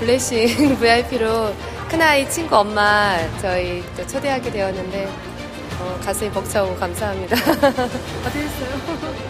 블레싱 0.02 0.78
VIP로 0.82 1.54
큰아이 1.88 2.28
친구 2.28 2.56
엄마 2.56 3.16
저희 3.40 3.84
또 3.96 4.04
초대하게 4.04 4.50
되었는데 4.50 5.08
어, 5.78 6.00
가슴이 6.04 6.28
벅차고 6.30 6.74
감사합니다. 6.74 7.36
어디 8.26 8.38
있어요? 8.40 9.22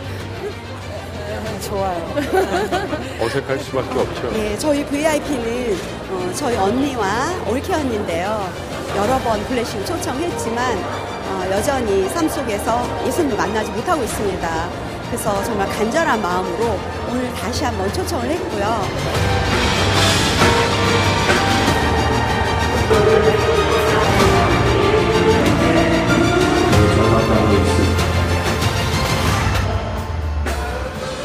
좋아요. 1.63 2.15
어색할 3.21 3.59
수밖에 3.59 4.01
없죠. 4.01 4.31
네, 4.33 4.59
저희 4.59 4.85
VIP는 4.87 5.77
어, 6.11 6.33
저희 6.35 6.57
언니와 6.57 7.07
올케 7.47 7.75
언니인데요. 7.75 8.51
여러 8.97 9.19
번 9.19 9.45
블레싱 9.45 9.85
초청했지만 9.85 10.79
어, 10.79 11.49
여전히 11.51 12.09
삶 12.09 12.27
속에서 12.29 12.83
예수님을 13.07 13.37
만나지 13.37 13.71
못하고 13.73 14.03
있습니다. 14.03 14.69
그래서 15.07 15.45
정말 15.45 15.69
간절한 15.69 16.23
마음으로 16.23 16.79
오늘 17.11 17.31
다시 17.35 17.63
한번 17.63 17.93
초청을 17.93 18.31
했고요. 18.31 19.52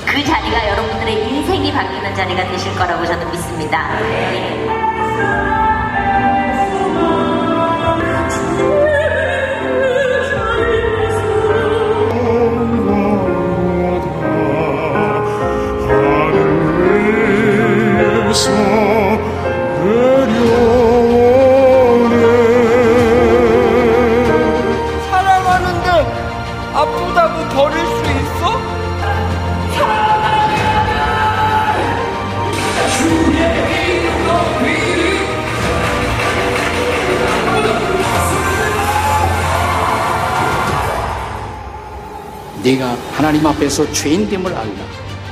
그 0.05 0.23
자리가 0.23 0.67
여러분들의 0.69 1.29
인생이 1.29 1.71
바뀌는 1.71 2.15
자리가 2.15 2.47
되실 2.47 2.73
거라고 2.75 3.05
저는 3.05 3.31
믿습니다. 3.31 3.87
네가 42.67 42.97
하나님 43.13 43.45
앞에서 43.45 43.89
죄인됨을 43.93 44.53
알라. 44.53 44.73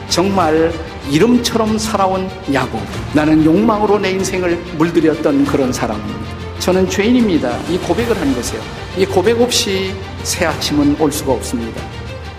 정말 0.08 0.71
이름처럼 1.12 1.78
살아온 1.78 2.30
야곱. 2.54 2.80
나는 3.13 3.43
욕망으로 3.43 4.00
내 4.00 4.12
인생을 4.12 4.56
물들였던 4.78 5.43
그런 5.43 5.74
사람입니다. 5.74 6.19
저는 6.60 6.89
죄인입니다. 6.89 7.60
이 7.69 7.78
고백을 7.80 8.17
한 8.17 8.34
것이요. 8.34 8.62
이 8.98 9.06
고백 9.06 9.41
없이 9.41 9.93
새 10.24 10.45
아침은 10.45 10.95
올 10.98 11.12
수가 11.12 11.34
없습니다. 11.34 11.82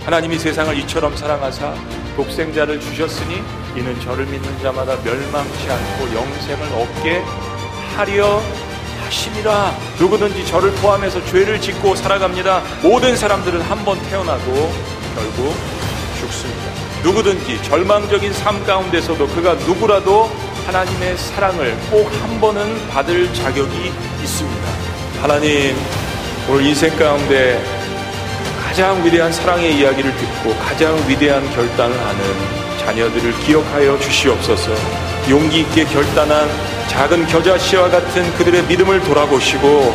하나님이 0.07 0.39
세상을 0.39 0.79
이처럼 0.79 1.15
사랑하사 1.15 1.75
독생자를 2.17 2.81
주셨으니 2.81 3.43
이는 3.77 4.01
저를 4.01 4.25
믿는 4.25 4.59
자마다 4.63 4.97
멸망치 5.05 5.71
않고 5.71 6.05
영생을 6.15 6.73
얻게 6.81 7.23
하려 7.95 8.41
하심이라 9.07 9.75
누구든지 9.99 10.45
저를 10.47 10.71
포함해서 10.73 11.25
죄를 11.27 11.61
짓고 11.61 11.95
살아갑니다. 11.95 12.63
모든 12.83 13.17
사람들은 13.17 13.61
한 13.63 13.85
번 13.85 14.01
태어나고 14.11 14.73
결국 15.15 15.55
죽습니다. 16.19 16.63
누구든지 17.05 17.63
절망적인 17.63 18.33
삶 18.33 18.65
가운데서도 18.67 19.29
그가 19.29 19.55
누구라도 19.55 20.29
하나님의 20.67 21.17
사랑을 21.17 21.77
꼭 21.91 22.11
한 22.21 22.41
번은 22.41 22.89
받을 22.89 23.33
자격이 23.33 23.93
있습니다. 24.23 24.69
하나님 25.23 25.77
오늘 26.49 26.67
인생 26.67 26.97
가운데 26.99 27.63
가장 28.67 29.05
위대한 29.05 29.33
사랑의 29.33 29.77
이야기를 29.79 30.17
듣고 30.17 30.57
가장 30.59 30.97
위대한 31.09 31.49
결단을 31.55 31.97
하는 31.99 32.21
자녀들을 32.85 33.39
기억하여 33.41 33.99
주시옵소서. 34.01 34.73
용기 35.29 35.61
있게 35.61 35.85
결단한 35.85 36.49
작은 36.89 37.27
겨자 37.27 37.59
씨와 37.59 37.91
같은 37.91 38.33
그들의 38.35 38.63
믿음을 38.65 39.01
돌아보시고 39.03 39.95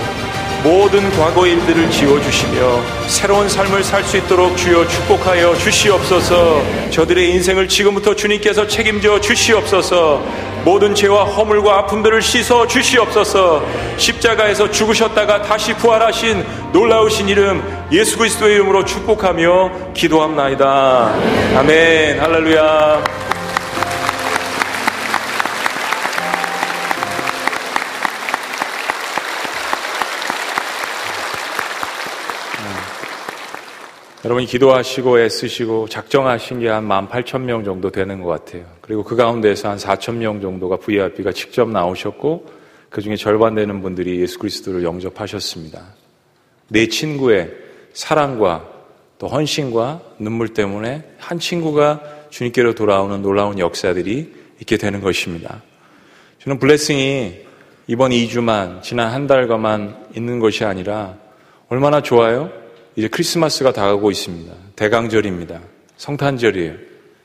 모든 0.64 1.10
과거의 1.12 1.54
일들을 1.54 1.90
지워주시며 1.90 2.82
새로운 3.08 3.50
삶을 3.50 3.84
살 3.84 4.04
수 4.04 4.18
있도록 4.18 4.56
주여 4.58 4.88
축복하여 4.88 5.56
주시옵소서. 5.56 6.62
저들의 6.92 7.32
인생을 7.32 7.68
지금부터 7.68 8.16
주님께서 8.16 8.68
책임져 8.68 9.20
주시옵소서. 9.22 10.24
모든 10.64 10.94
죄와 10.94 11.24
허물과 11.24 11.80
아픔들을 11.80 12.22
씻어 12.22 12.68
주시옵소서. 12.68 13.64
십자가에서 13.98 14.70
죽으셨다가 14.70 15.42
다시 15.42 15.74
부활하신 15.74 16.46
놀라우신 16.74 17.30
이름 17.30 17.64
예수 17.92 18.18
그리스도의 18.20 18.56
이름으로 18.56 18.86
축복하며 18.86 19.94
기도합나이다. 19.96 21.16
아멘. 21.58 22.20
할렐루야 22.20 23.31
여러분이 34.32 34.48
기도하시고 34.48 35.20
애쓰시고 35.20 35.90
작정하신 35.90 36.62
게 36.62 36.70
한 36.70 36.88
18,000명 36.88 37.66
정도 37.66 37.92
되는 37.92 38.22
것 38.22 38.30
같아요. 38.30 38.64
그리고 38.80 39.04
그 39.04 39.18
가운데서 39.18 39.72
한 39.72 39.78
4,000명 39.78 40.42
정도가 40.42 40.78
VIP가 40.78 41.34
직접 41.34 41.70
나오셨고 41.70 42.46
그 42.90 43.02
중에 43.02 43.18
절반 43.18 43.56
되는 43.56 43.82
분들이 43.82 44.22
예수 44.22 44.40
그리스도를 44.40 44.84
영접하셨습니다. 44.84 45.84
내 46.70 46.88
친구의 46.88 47.52
사랑과 47.92 48.66
또 49.20 49.28
헌신과 49.28 50.00
눈물 50.20 50.54
때문에 50.54 51.04
한 51.18 51.38
친구가 51.38 52.02
주님께로 52.30 52.74
돌아오는 52.74 53.22
놀라운 53.22 53.60
역사들이 53.60 54.34
있게 54.62 54.78
되는 54.78 55.02
것입니다. 55.02 55.62
저는 56.40 56.58
블레싱이 56.58 57.34
이번 57.88 58.12
2주만, 58.12 58.82
지난 58.82 59.12
한 59.12 59.28
달가만 59.28 60.06
있는 60.16 60.40
것이 60.40 60.64
아니라 60.64 61.16
얼마나 61.68 62.02
좋아요? 62.02 62.61
이제 62.96 63.08
크리스마스가 63.08 63.72
다가오고 63.72 64.12
있습니다. 64.12 64.54
대강절입니다. 64.76 65.62
성탄절이에요. 65.98 66.74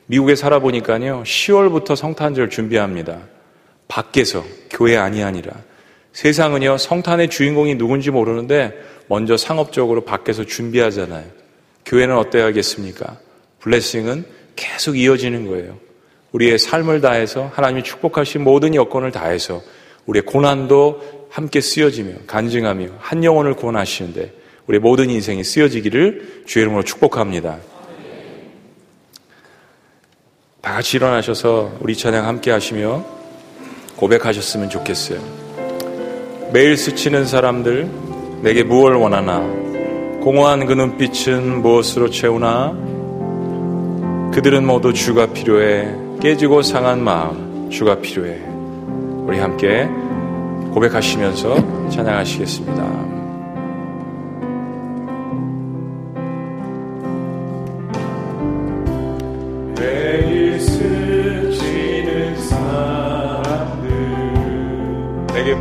미국에 0.05 0.35
살아보니까요, 0.35 1.23
10월부터 1.25 1.95
성탄절 1.95 2.49
준비합니다. 2.49 3.19
밖에서, 3.87 4.45
교회 4.69 4.95
아니 4.95 5.23
아니라. 5.23 5.53
세상은요, 6.13 6.77
성탄의 6.77 7.29
주인공이 7.29 7.75
누군지 7.75 8.11
모르는데, 8.11 8.73
먼저 9.07 9.35
상업적으로 9.35 10.05
밖에서 10.05 10.45
준비하잖아요. 10.45 11.25
교회는 11.85 12.15
어때야겠습니까? 12.17 13.17
블레싱은 13.59 14.25
계속 14.55 14.97
이어지는 14.97 15.47
거예요. 15.47 15.77
우리의 16.31 16.59
삶을 16.59 17.01
다해서 17.01 17.49
하나님이 17.53 17.83
축복하신 17.83 18.43
모든 18.43 18.75
여건을 18.75 19.11
다해서 19.11 19.61
우리의 20.05 20.23
고난도 20.23 21.27
함께 21.29 21.61
쓰여지며 21.61 22.13
간증하며 22.27 22.87
한 22.99 23.23
영혼을 23.23 23.53
구원하시는데 23.53 24.33
우리 24.67 24.79
모든 24.79 25.09
인생이 25.09 25.43
쓰여지기를 25.43 26.43
주의 26.45 26.63
이름으로 26.63 26.83
축복합니다. 26.83 27.57
다 30.61 30.73
같이 30.73 30.97
일어나셔서 30.97 31.77
우리 31.79 31.95
찬양 31.95 32.27
함께 32.27 32.51
하시며 32.51 33.05
고백하셨으면 33.95 34.69
좋겠어요. 34.69 35.19
매일 36.51 36.75
스치는 36.77 37.25
사람들 37.25 37.89
내게 38.41 38.63
무엇을 38.63 38.95
원하나 38.95 39.39
공허한 40.21 40.65
그 40.65 40.73
눈빛은 40.73 41.61
무엇으로 41.61 42.09
채우나 42.09 42.73
그들은 44.33 44.65
모두 44.65 44.93
주가 44.93 45.27
필요해 45.27 46.19
깨지고 46.21 46.61
상한 46.61 47.01
마음 47.01 47.69
주가 47.69 47.99
필요해 47.99 48.37
우리 49.25 49.39
함께 49.39 49.87
고백하시면서 50.73 51.89
찬양하시겠습니다. 51.89 53.16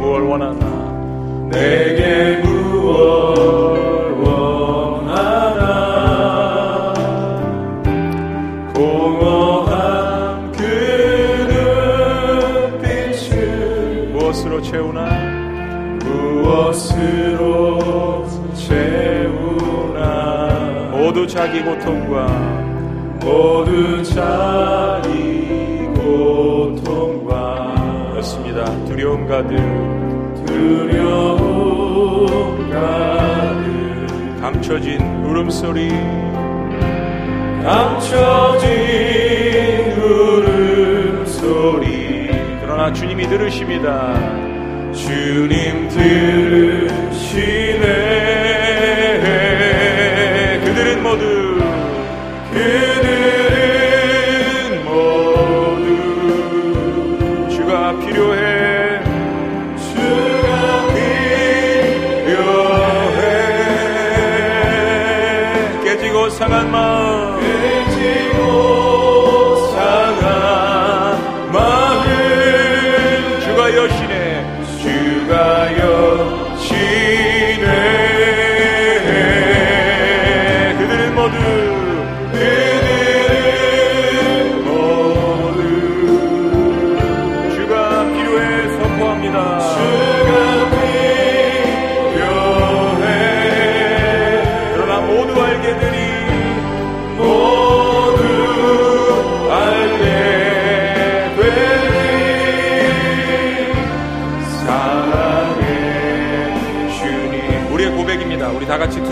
무엇 0.06 0.22
원하나? 0.22 0.64
내게 1.50 2.36
무엇 2.44 3.76
원하나? 4.24 5.64
공허한 8.72 10.52
그 10.52 10.62
눈빛을 12.70 14.10
무엇으로 14.12 14.62
채우나? 14.62 15.08
무엇으로 16.04 17.80
채우나? 18.54 20.06
모두 20.92 21.26
자기 21.26 21.64
고통과 21.64 22.28
모두 23.20 24.04
자기 24.04 25.80
고통과 25.96 26.45
있습니다. 28.26 28.86
두려움 28.86 29.26
가득 29.28 29.56
두려움 30.46 31.46
가득 32.70 34.40
감춰진 34.40 35.00
울음소리. 35.24 35.88
감춰진 37.62 38.68
울음소리. 41.22 41.86
그러나 42.60 42.92
주님이 42.92 43.28
들으십니다. 43.28 44.14
주님 44.92 45.88
들으시네. 45.88 47.46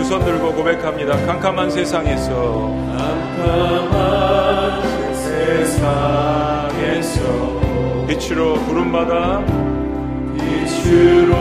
두손 0.05 0.23
들고 0.23 0.53
고백합니다. 0.53 1.17
캄캄한 1.25 1.71
세상에서. 1.71 2.31
캄캄한 3.35 4.83
세상에서. 5.65 7.19
빛으로 8.07 8.53
부름받아 8.53 9.43
빛으로 10.37 11.33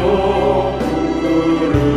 부름 1.21 1.94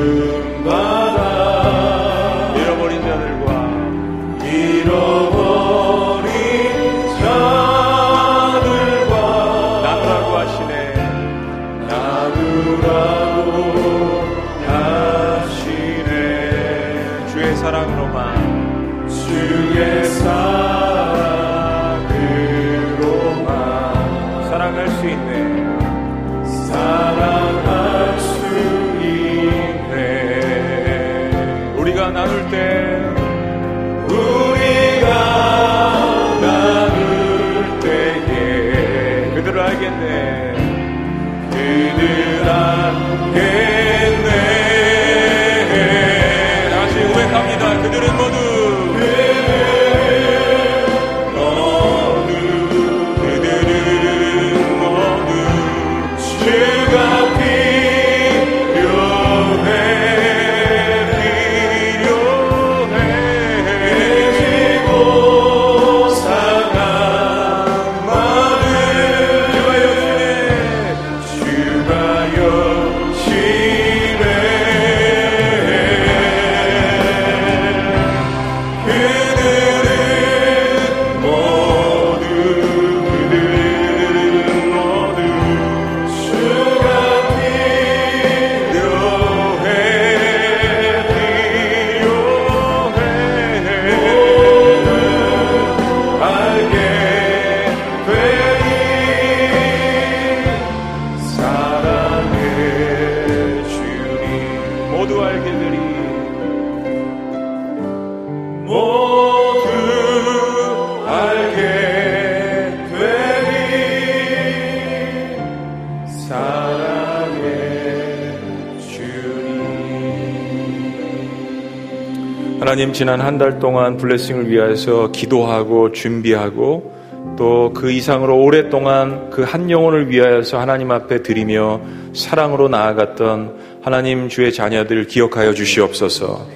지난 122.97 123.21
한 123.21 123.37
달 123.37 123.59
동안 123.59 123.95
블레싱을 123.97 124.49
위해서 124.49 125.11
기도하고 125.11 125.91
준비하고 125.91 126.95
또 127.37 127.71
그 127.75 127.91
이상으로 127.91 128.41
오랫동안 128.41 129.29
그 129.29 129.43
한 129.43 129.69
영혼을 129.69 130.09
위하여서 130.09 130.57
하나님 130.59 130.89
앞에 130.89 131.21
드리며 131.21 131.79
사랑으로 132.15 132.69
나아갔던 132.69 133.81
하나님 133.83 134.29
주의 134.29 134.51
자녀들 134.51 135.05
기억하여 135.05 135.53
주시옵소서. 135.53 136.47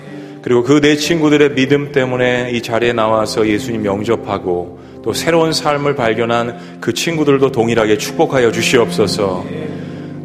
그리고 0.41 0.63
그 0.63 0.81
내 0.81 0.95
친구들의 0.95 1.53
믿음 1.53 1.91
때문에 1.91 2.49
이 2.53 2.63
자리에 2.63 2.93
나와서 2.93 3.47
예수님 3.47 3.85
영접하고 3.85 4.79
또 5.03 5.13
새로운 5.13 5.53
삶을 5.53 5.93
발견한 5.95 6.79
그 6.81 6.91
친구들도 6.93 7.51
동일하게 7.51 7.99
축복하여 7.99 8.51
주시옵소서. 8.51 9.45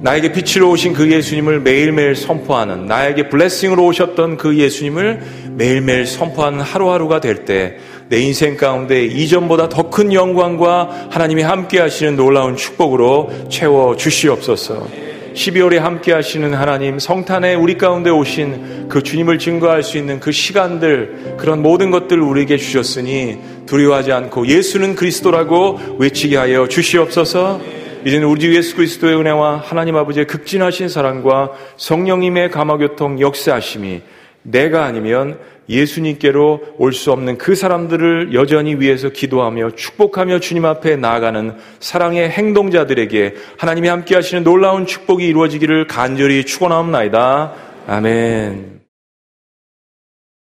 나에게 0.02 0.30
빛으로 0.32 0.70
오신 0.70 0.92
그 0.92 1.10
예수님을 1.10 1.60
매일매일 1.60 2.14
선포하는 2.14 2.86
나에게 2.86 3.28
블레싱으로 3.28 3.84
오셨던 3.86 4.36
그 4.36 4.56
예수님을 4.56 5.20
매일매일 5.57 6.07
선포하는 6.07 6.61
하루하루가 6.61 7.20
될 7.20 7.44
때 7.44 7.76
내 8.09 8.20
인생 8.20 8.57
가운데 8.57 9.04
이전보다 9.04 9.68
더 9.68 9.90
큰 9.90 10.12
영광과 10.12 11.09
하나님이 11.11 11.42
함께 11.42 11.80
하시는 11.80 12.16
놀라운 12.16 12.57
축복으로 12.57 13.30
채워 13.48 13.96
주시옵소서. 13.96 14.86
12월에 15.34 15.76
함께 15.78 16.12
하시는 16.12 16.54
하나님 16.54 16.98
성탄에 16.98 17.54
우리 17.54 17.76
가운데 17.76 18.11
오신 18.11 18.88
그 18.88 19.02
주님을 19.02 19.38
증거할 19.38 19.82
수 19.82 19.98
있는 19.98 20.20
그 20.20 20.32
시간들 20.32 21.36
그런 21.36 21.62
모든 21.62 21.90
것들 21.90 22.20
우리에게 22.20 22.57
주셨으니 22.57 23.38
두려워하지 23.66 24.12
않고 24.12 24.46
예수는 24.46 24.94
그리스도라고 24.94 25.96
외치게 25.98 26.36
하여 26.36 26.68
주시옵소서. 26.68 27.61
이제는 28.07 28.28
우리 28.28 28.40
주 28.40 28.54
예수 28.54 28.76
그리스도의 28.76 29.16
은혜와 29.16 29.62
하나님 29.64 29.96
아버지의 29.96 30.26
극진하신 30.26 30.88
사랑과 30.88 31.50
성령님의 31.76 32.50
감화교통 32.50 33.20
역사하심이 33.20 34.02
내가 34.51 34.84
아니면 34.84 35.38
예수님께로 35.68 36.76
올 36.78 36.92
수 36.92 37.12
없는 37.12 37.38
그 37.38 37.55
사람들을 37.55 38.32
여전히 38.34 38.76
위해서 38.76 39.09
기도하며 39.09 39.72
축복하며 39.72 40.40
주님 40.40 40.64
앞에 40.64 40.97
나아가는 40.97 41.57
사랑의 41.80 42.30
행동자들에게 42.30 43.34
하나님이 43.59 43.88
함께 43.88 44.14
하시는 44.14 44.44
놀라운 44.44 44.86
축복이 44.86 45.26
이루어지기를 45.26 45.86
간절히 45.88 46.44
축원하옵나이다. 46.44 47.53
아멘. 47.88 48.86